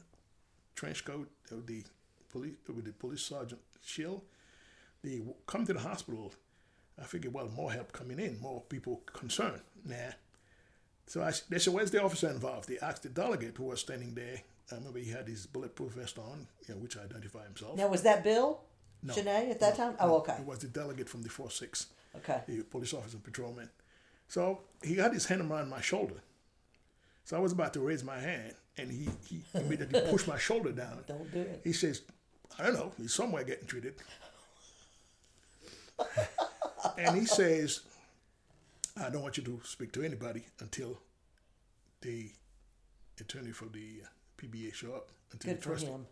[0.75, 1.83] trench coat of the
[2.31, 4.23] police with the police sergeant shield.
[5.03, 6.33] They come to the hospital.
[7.01, 9.63] I figured, well, more help coming in, more people concerned.
[9.85, 10.13] Nah.
[11.07, 12.69] So I, they said, where's the officer involved?
[12.69, 14.41] They asked the delegate who was standing there.
[14.73, 17.77] I remember he had his bulletproof vest on, you know, which i identified himself.
[17.77, 18.61] Now, was that Bill?
[19.03, 19.13] No.
[19.13, 19.97] Janae at that time?
[20.01, 20.37] Oh, okay.
[20.39, 22.41] It was the delegate from the 4-6 Okay.
[22.47, 23.69] the police officer patrolman.
[24.29, 26.23] So he had his hand around my shoulder.
[27.25, 30.73] So I was about to raise my hand, and he, he immediately pushed my shoulder
[30.73, 31.05] down.
[31.07, 31.61] Don't do it.
[31.65, 32.03] He says,
[32.59, 33.95] I don't know, he's somewhere getting treated.
[36.99, 37.81] and he says,
[39.01, 41.01] I don't want you to speak to anybody until
[42.03, 42.31] the
[43.21, 44.09] attorney for the uh,
[44.39, 46.07] PBA show up until Good he for him.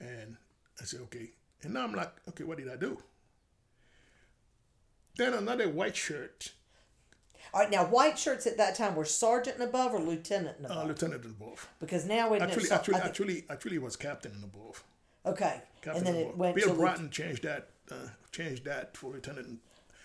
[0.00, 0.36] And
[0.80, 1.30] I said, okay.
[1.62, 2.98] And now I'm like, okay, what did I do?
[5.16, 6.52] Then another white shirt,
[7.54, 10.66] All right, now white shirts at that time were sergeant and above or lieutenant and
[10.66, 10.88] uh, above?
[10.88, 11.68] lieutenant and above.
[11.80, 14.82] because now it Actually, so, actually, think- actually, actually, was captain and above.
[15.26, 16.36] okay, Captain and then it above.
[16.38, 17.94] went Bill to Bratton changed that, uh,
[18.30, 19.58] changed that for lieutenant and,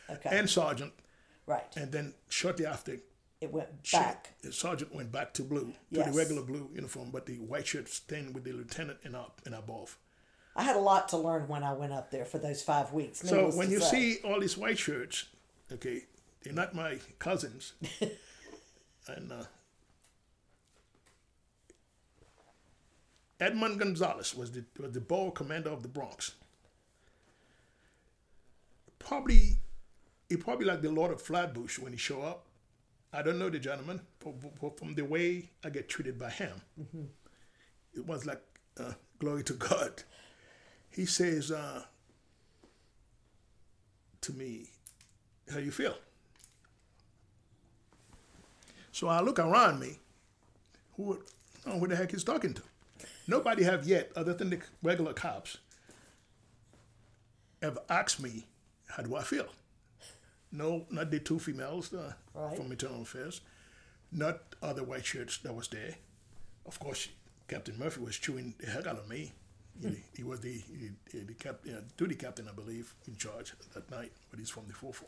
[0.09, 0.93] okay, and sergeant,
[1.45, 1.65] right.
[1.77, 2.97] and then shortly after,
[3.39, 4.33] It went back.
[4.41, 6.11] the sergeant went back to blue, to Yes.
[6.11, 9.53] the regular blue uniform, but the white shirt staying with the lieutenant and up and
[9.55, 9.97] above.
[10.55, 13.19] I had a lot to learn when I went up there for those five weeks.
[13.19, 14.15] So when you say.
[14.15, 15.25] see all these white shirts,
[15.71, 16.05] okay,
[16.43, 17.73] they're not my cousins.
[19.07, 19.43] and uh,
[23.39, 26.33] Edmund Gonzalez was the was the ball commander of the Bronx.
[28.99, 29.57] Probably,
[30.27, 32.45] he probably like the Lord of Flatbush when he show up.
[33.13, 36.61] I don't know the gentleman, but, but from the way I get treated by him,
[37.93, 38.41] it was like
[38.77, 40.03] uh, glory to God.
[40.89, 41.83] He says uh,
[44.21, 44.67] to me,
[45.51, 45.95] "How you feel?"
[48.97, 49.99] So I look around me.
[50.95, 51.21] Who,
[51.67, 52.63] know who the heck he's talking to?
[53.27, 55.57] Nobody have yet, other than the regular cops,
[57.61, 58.47] ever asked me,
[58.87, 59.49] how do I feel?
[60.51, 62.57] No, not the two females uh, Right.
[62.57, 63.41] from Internal Affairs,
[64.11, 65.93] not other white shirts that was there.
[66.65, 67.09] Of course,
[67.47, 69.31] Captain Murphy was chewing the heck out of me.
[69.81, 73.89] He, he was the, he, the cap, uh, duty captain, I believe, in charge that
[73.91, 75.07] night, but he's from the 4 4.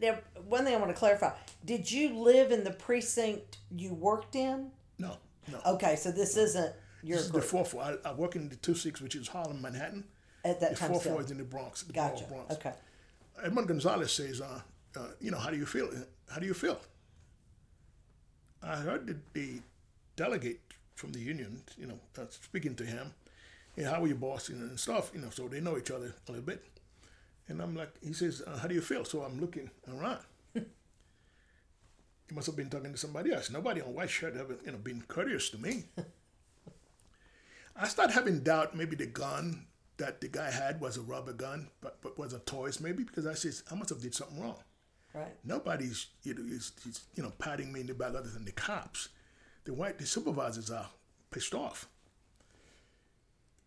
[0.00, 0.14] Now,
[0.46, 1.32] one thing I want to clarify:
[1.64, 4.70] Did you live in the precinct you worked in?
[4.98, 5.18] No,
[5.52, 5.60] no.
[5.66, 7.82] Okay, so this isn't your This is the group 4 4.
[7.82, 10.04] I, I work in the 2 6, which is Harlem, Manhattan.
[10.44, 10.90] at that The time.
[10.92, 11.12] 4 still.
[11.14, 12.24] 4 is in the Bronx, the Gotcha.
[12.24, 12.54] Bronx.
[12.54, 12.72] Okay.
[13.42, 14.60] Edmund Gonzalez says, uh,
[14.96, 15.88] uh, you know, how do you feel?
[16.30, 16.80] How do you feel?
[18.62, 19.60] I heard the, the
[20.16, 20.60] delegate
[20.94, 23.14] from the union, you know, uh, speaking to him,
[23.78, 26.14] hey, how are you, boss, and, and stuff, you know, so they know each other
[26.28, 26.64] a little bit.
[27.46, 29.04] And I'm like, he says, uh, how do you feel?
[29.04, 30.20] So I'm looking around.
[30.54, 33.50] he must have been talking to somebody else.
[33.50, 35.84] Nobody on white shirt have you know, been courteous to me.
[37.76, 39.66] I start having doubt maybe the gun
[39.98, 43.26] that the guy had was a rubber gun, but, but was a toys maybe because
[43.26, 44.58] I says I must have did something wrong.
[45.14, 45.34] Right.
[45.44, 48.52] Nobody's you know is, is you know patting me in the back other than the
[48.52, 49.08] cops.
[49.64, 50.88] The white the supervisors are
[51.30, 51.88] pissed off.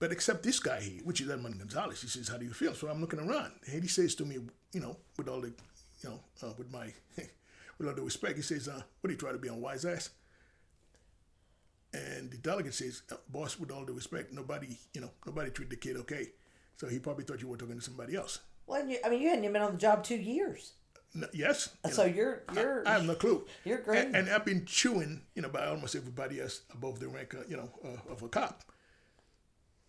[0.02, 2.74] But except this guy here, which is Edmund Gonzalez, he says, "How do you feel?"
[2.74, 4.40] So I'm looking around, and he says to me,
[4.74, 5.50] you know, with all the,
[6.02, 6.92] you know, uh, with my,
[7.78, 9.86] with all the respect, he says, uh, "What do you try to be on wise
[9.86, 10.10] ass?"
[11.94, 15.70] And the delegate says, uh, "Boss, with all the respect, nobody, you know, nobody treat
[15.70, 16.32] the kid okay."
[16.78, 18.40] So he probably thought you were talking to somebody else.
[18.66, 20.74] Well, you, I mean, you hadn't even been on the job two years,
[21.14, 21.70] No, yes.
[21.86, 22.14] you so know.
[22.14, 22.88] you're you're.
[22.88, 23.46] I have no clue.
[23.66, 24.06] You're great.
[24.06, 27.44] And, and I've been chewing, you know, by almost everybody else above the rank, uh,
[27.48, 28.64] you know, uh, of a cop.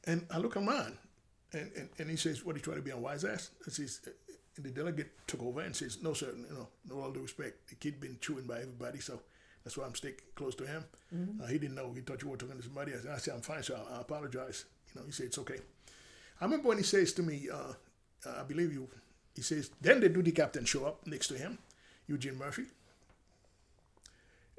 [0.05, 0.98] And I look around,
[1.53, 3.72] and, and, and he says, "What are you trying to be on wise ass?" And
[3.72, 4.00] says,
[4.57, 7.68] and the delegate took over and says, "No, sir, you know, no all due respect,
[7.68, 9.20] the kid been chewing by everybody, so
[9.64, 10.84] that's why I'm staying close to him.
[11.42, 11.92] Uh, he didn't know.
[11.94, 13.05] He thought you were talking to somebody else.
[13.05, 13.78] And I said, "I'm fine, sir.
[13.90, 15.59] I, I apologize." You know, he said, "It's okay."
[16.40, 17.74] I remember when he says to me, uh,
[18.26, 18.88] uh, "I believe you."
[19.34, 21.59] He says, then the duty captain show up next to him,
[22.07, 22.64] Eugene Murphy.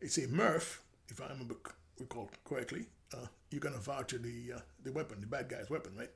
[0.01, 1.55] He say, Murph, if I remember
[1.99, 6.11] recall correctly, uh, you're gonna voucher the uh, the weapon, the bad guy's weapon, right?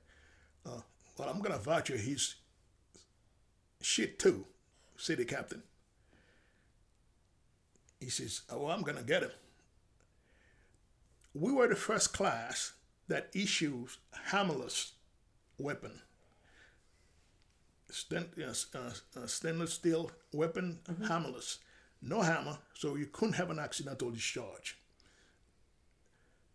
[0.65, 0.81] Uh,
[1.17, 2.35] well, I'm gonna voucher his
[3.81, 4.45] shit too,
[4.95, 5.63] city captain.
[7.99, 9.31] He says, oh, well, I'm gonna get him.
[11.33, 12.73] We were the first class
[13.07, 13.97] that issues
[14.31, 14.91] hammerless
[15.57, 16.01] weapon
[17.89, 21.59] stain, yes, uh, uh, stainless steel weapon, hammerless.
[22.01, 24.77] No hammer, so you couldn't have an accidental discharge.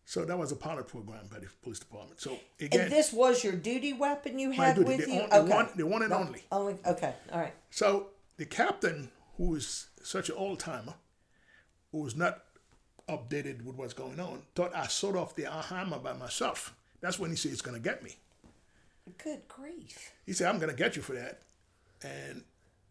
[0.04, 2.20] So that was a pilot program by the police department.
[2.20, 5.20] So again, and this was your duty weapon you had duty, with the, you.
[5.20, 5.54] on- the okay.
[5.54, 6.42] one, the one and only.
[6.50, 6.76] Only.
[6.84, 7.14] Okay.
[7.32, 7.54] All right.
[7.70, 10.94] So the captain, who is such an old timer,
[11.92, 12.42] who was not
[13.08, 16.74] updated with what's going on, thought I sawed off the hammer by myself.
[17.00, 18.16] That's when he said he's going to get me.
[19.18, 20.12] Good grief.
[20.26, 21.42] He said, I'm going to get you for that.
[22.02, 22.44] And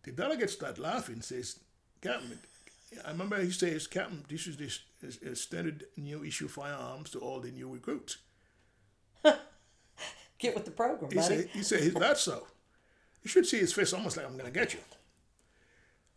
[0.03, 1.59] the delegate started laughing, says,
[2.01, 2.39] Captain,
[3.05, 7.19] I remember he says, Captain, this is this is, is standard new issue firearms to
[7.19, 8.17] all the new recruits.
[10.39, 11.27] Get with the program, He buddy.
[11.27, 12.47] said, he said, is that so?
[13.23, 14.79] You should see his face almost like I'm going to get you.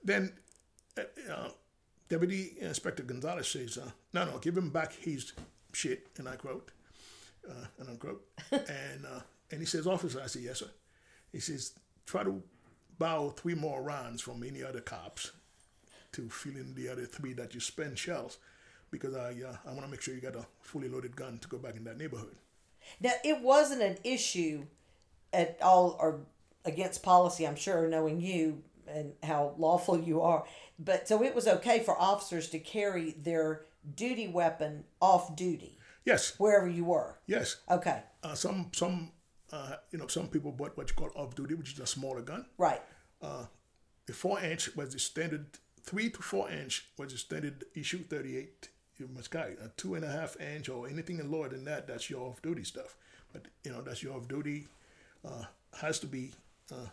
[0.03, 0.33] Then
[0.99, 1.49] uh, uh,
[2.09, 5.33] Deputy Inspector Gonzalez says, uh, no, no, give him back his
[5.73, 6.71] shit, and I quote,
[7.49, 8.25] uh, and unquote.
[8.51, 9.21] and, uh,
[9.51, 10.71] and he says, officer, I said, yes, sir.
[11.31, 11.73] He says,
[12.07, 12.43] try to
[12.99, 15.33] borrow three more rounds from any other cops
[16.15, 18.39] to fill in the other three that you spend shells
[18.91, 21.49] because I uh, I want to make sure you got a fully loaded gun to
[21.49, 22.37] go back in that neighborhood.
[23.01, 24.67] Now, it wasn't an issue
[25.33, 26.21] at all or
[26.65, 30.45] against policy, I'm sure, knowing you and how lawful you are.
[30.79, 33.63] But so it was okay for officers to carry their
[33.97, 37.19] duty weapon off duty Yes, wherever you were.
[37.27, 37.57] yes.
[37.71, 39.11] Okay, Uh, some some
[39.53, 42.23] uh, you know some people bought what you call off duty, which is a smaller
[42.23, 42.47] gun.
[42.59, 42.83] right.
[44.07, 45.47] The four inch was the standard.
[45.85, 48.03] Three to four inch was the standard issue.
[48.05, 48.69] Thirty eight.
[48.99, 51.87] You must carry a two and a half inch or anything lower than that.
[51.87, 52.97] That's your off duty stuff.
[53.33, 54.67] But you know that's your off duty.
[55.25, 55.45] Uh,
[55.81, 56.33] has to be.
[56.73, 56.87] Uh,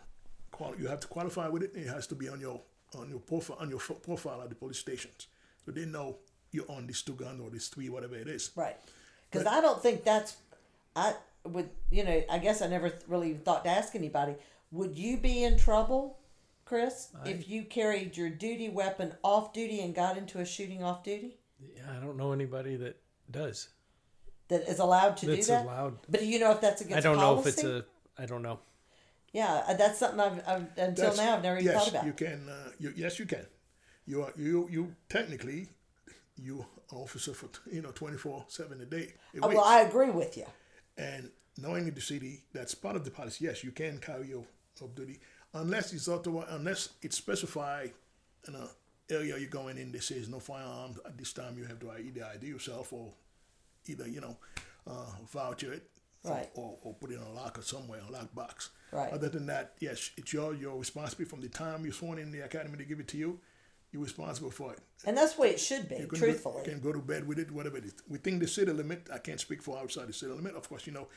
[0.52, 1.74] quali- you have to qualify with it.
[1.74, 2.62] And it has to be on your
[2.98, 5.28] on your profile on your fo- profile at the police stations,
[5.66, 6.18] so they know
[6.52, 8.52] you're on this two gun or this three, whatever it is.
[8.56, 8.76] Right.
[9.30, 10.36] Because I don't think that's,
[10.94, 11.14] I
[11.46, 14.36] would, you know, I guess I never really thought to ask anybody.
[14.74, 16.18] Would you be in trouble,
[16.72, 21.04] Chris, if you carried your duty weapon off duty and got into a shooting off
[21.04, 22.96] duty Yeah, I don't know anybody that
[23.30, 23.68] does.
[24.48, 25.66] that is allowed to That's do that?
[25.66, 25.98] allowed.
[26.08, 27.34] But do you know if that's against I don't policy?
[27.36, 27.64] know if it's
[28.18, 28.22] a.
[28.24, 28.60] I don't know.
[29.34, 32.06] Yeah, uh, that's something I've, I've until That's- now I've never even yes, thought about.
[32.06, 32.50] Yes, you can.
[32.50, 33.46] Uh, you, yes, you can.
[34.06, 35.68] You are you you technically
[36.38, 39.14] you an officer for you know twenty four seven a day.
[39.44, 40.46] Oh, well, I agree with you.
[40.98, 43.44] and knowing the city, that's part of the policy.
[43.44, 44.46] Yes, you can carry your
[44.82, 45.20] off duty
[45.54, 47.92] unless it's auto, unless it's specified
[48.48, 48.68] in a
[49.12, 49.92] area you're going in.
[49.92, 51.58] That says no firearms at this time.
[51.58, 53.12] You have to either ID yourself or
[53.88, 54.38] either you know
[54.88, 55.88] uh, voucher it.
[56.24, 56.52] Right.
[56.54, 58.70] Or, or put it in a locker somewhere, a lock box.
[58.92, 59.12] Right.
[59.12, 62.42] Other than that, yes, it's your your responsibility from the time you're sworn in the
[62.42, 63.40] academy to give it to you.
[63.92, 64.80] You're responsible for it.
[65.06, 66.54] And that's the way it should be, You can truthfully.
[66.54, 67.94] Go, you can go to bed with it, whatever it is.
[68.08, 70.56] Within the city limit, I can't speak for outside the city limit.
[70.56, 71.08] Of course, you know,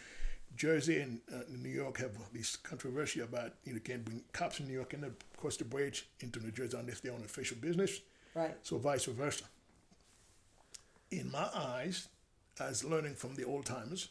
[0.57, 4.67] Jersey and uh, New York have this controversy about you know can't bring cops in
[4.67, 5.05] New York and
[5.37, 8.01] cross the bridge into New Jersey unless they're on official business.
[8.35, 8.55] Right.
[8.63, 9.45] So vice versa.
[11.11, 12.09] In my eyes,
[12.61, 14.09] as learning from the old timers,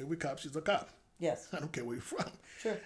[0.00, 0.90] every cop is a cop.
[1.18, 1.48] Yes.
[1.52, 2.30] I don't care where you're from.
[2.60, 2.78] Sure.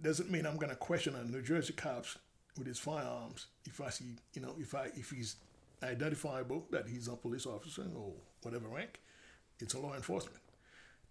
[0.00, 2.18] Doesn't mean I'm gonna question a New Jersey cops
[2.58, 5.36] with his firearms if I see, you know, if I if he's
[5.82, 8.12] identifiable that he's a police officer or
[8.42, 9.00] whatever rank,
[9.58, 10.41] it's a law enforcement.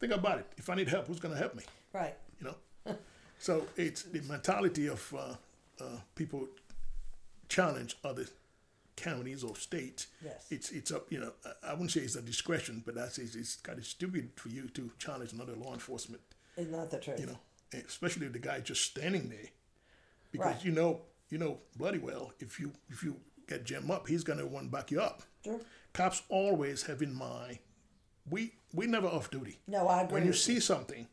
[0.02, 0.48] Think about it.
[0.58, 1.64] If I need help, who's gonna help me?
[1.94, 2.16] Right.
[2.40, 2.96] You know.
[3.40, 5.36] so it's the mentality of uh,
[5.82, 6.48] uh, people
[7.48, 8.26] challenge other
[8.96, 10.08] counties or states.
[10.26, 10.48] Yes.
[10.50, 11.12] It's it's up.
[11.12, 11.32] You know,
[11.64, 14.68] I, wouldn't say it's a discretion, but that's it's, it's kind of stupid for you
[14.70, 16.22] to challenge another law enforcement
[16.58, 17.20] Isn't the truth?
[17.20, 17.38] you know,
[17.88, 19.50] especially the guy just standing there,
[20.32, 20.66] because Right.
[20.66, 24.48] you know, you know bloody well if you if you get Jim up, he's gonna
[24.48, 25.22] want to back you up.
[25.46, 25.60] Sure.
[25.94, 27.60] Cops always have in mind,
[28.30, 29.60] we we never off duty.
[29.68, 30.14] No, I agree.
[30.16, 31.08] When you see something,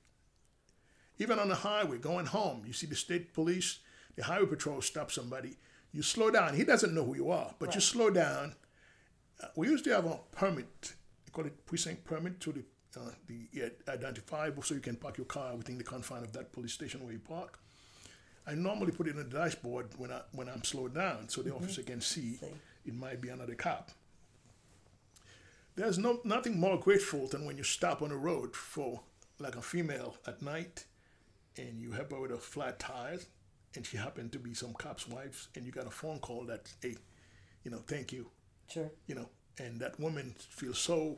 [1.19, 3.81] even on the highway going home, you see the state police,
[4.17, 5.57] the highway patrol stop somebody,
[5.93, 6.55] you slow down.
[6.55, 8.55] He doesn't know who you are, but you slow down.
[9.43, 10.95] Uh, we used to have a permit,
[11.25, 12.65] they call it precinct permit to the
[12.97, 16.73] uh, the identifiable, so you can park your car within the confine of that police
[16.73, 17.59] station where you park.
[18.47, 21.55] I normally put it on the dashboard when I when I'm slowed down, so the
[21.55, 22.47] officer can see, See.
[22.87, 23.91] it might be another cop.
[25.79, 29.01] There's no nothing more grateful than when you stop on the road for
[29.39, 30.85] like a female at night,
[31.57, 33.27] and you help her with her flat tires,
[33.77, 36.69] and she happened to be some cop's wife, and you got a phone call that
[36.83, 36.97] hey,
[37.63, 38.27] you know, thank you,
[38.69, 38.91] Sure.
[39.07, 41.17] you know, and that woman feels so,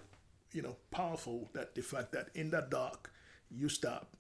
[0.52, 3.10] you know, powerful that the fact that in that dark
[3.50, 4.14] you stop.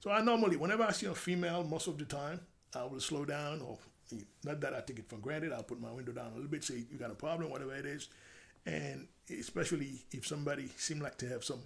[0.00, 2.40] So I normally, whenever I see a female, most of the time
[2.74, 3.78] I will slow down, or
[4.12, 5.54] eh, not that I take it for granted.
[5.54, 7.86] I'll put my window down a little bit, say you got a problem, whatever it
[7.86, 8.10] is,
[8.66, 11.60] and especially if somebody seem like to have some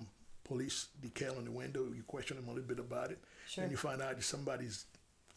[0.44, 3.62] police decal on the window, you question them a little bit about it, Sure.
[3.64, 4.84] and you find out it's somebody's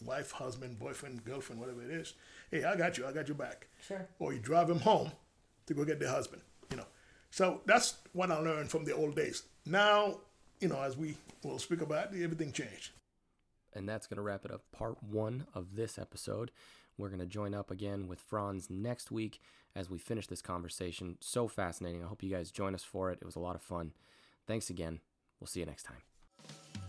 [0.04, 2.14] wife, husband, boyfriend, girlfriend, whatever it is.
[2.52, 3.06] Hey, I got you.
[3.08, 4.08] I got your back Sure.
[4.20, 5.12] or you drive him home
[5.68, 6.42] to go get their husband,
[6.72, 6.86] you know.
[7.32, 9.44] So that's what I learned from the old days.
[9.66, 10.20] Now,
[10.60, 12.92] you know, as we will speak about, everything changed.
[13.74, 16.52] And that's going to wrap it up part one of this episode.
[16.98, 19.40] We're going to join up again with Franz next week
[19.76, 21.18] as we finish this conversation.
[21.20, 22.04] So fascinating.
[22.04, 23.20] I hope you guys join us for it.
[23.22, 23.94] It was a lot of fun.
[24.46, 25.00] Thanks again.
[25.40, 26.83] We'll see you next time.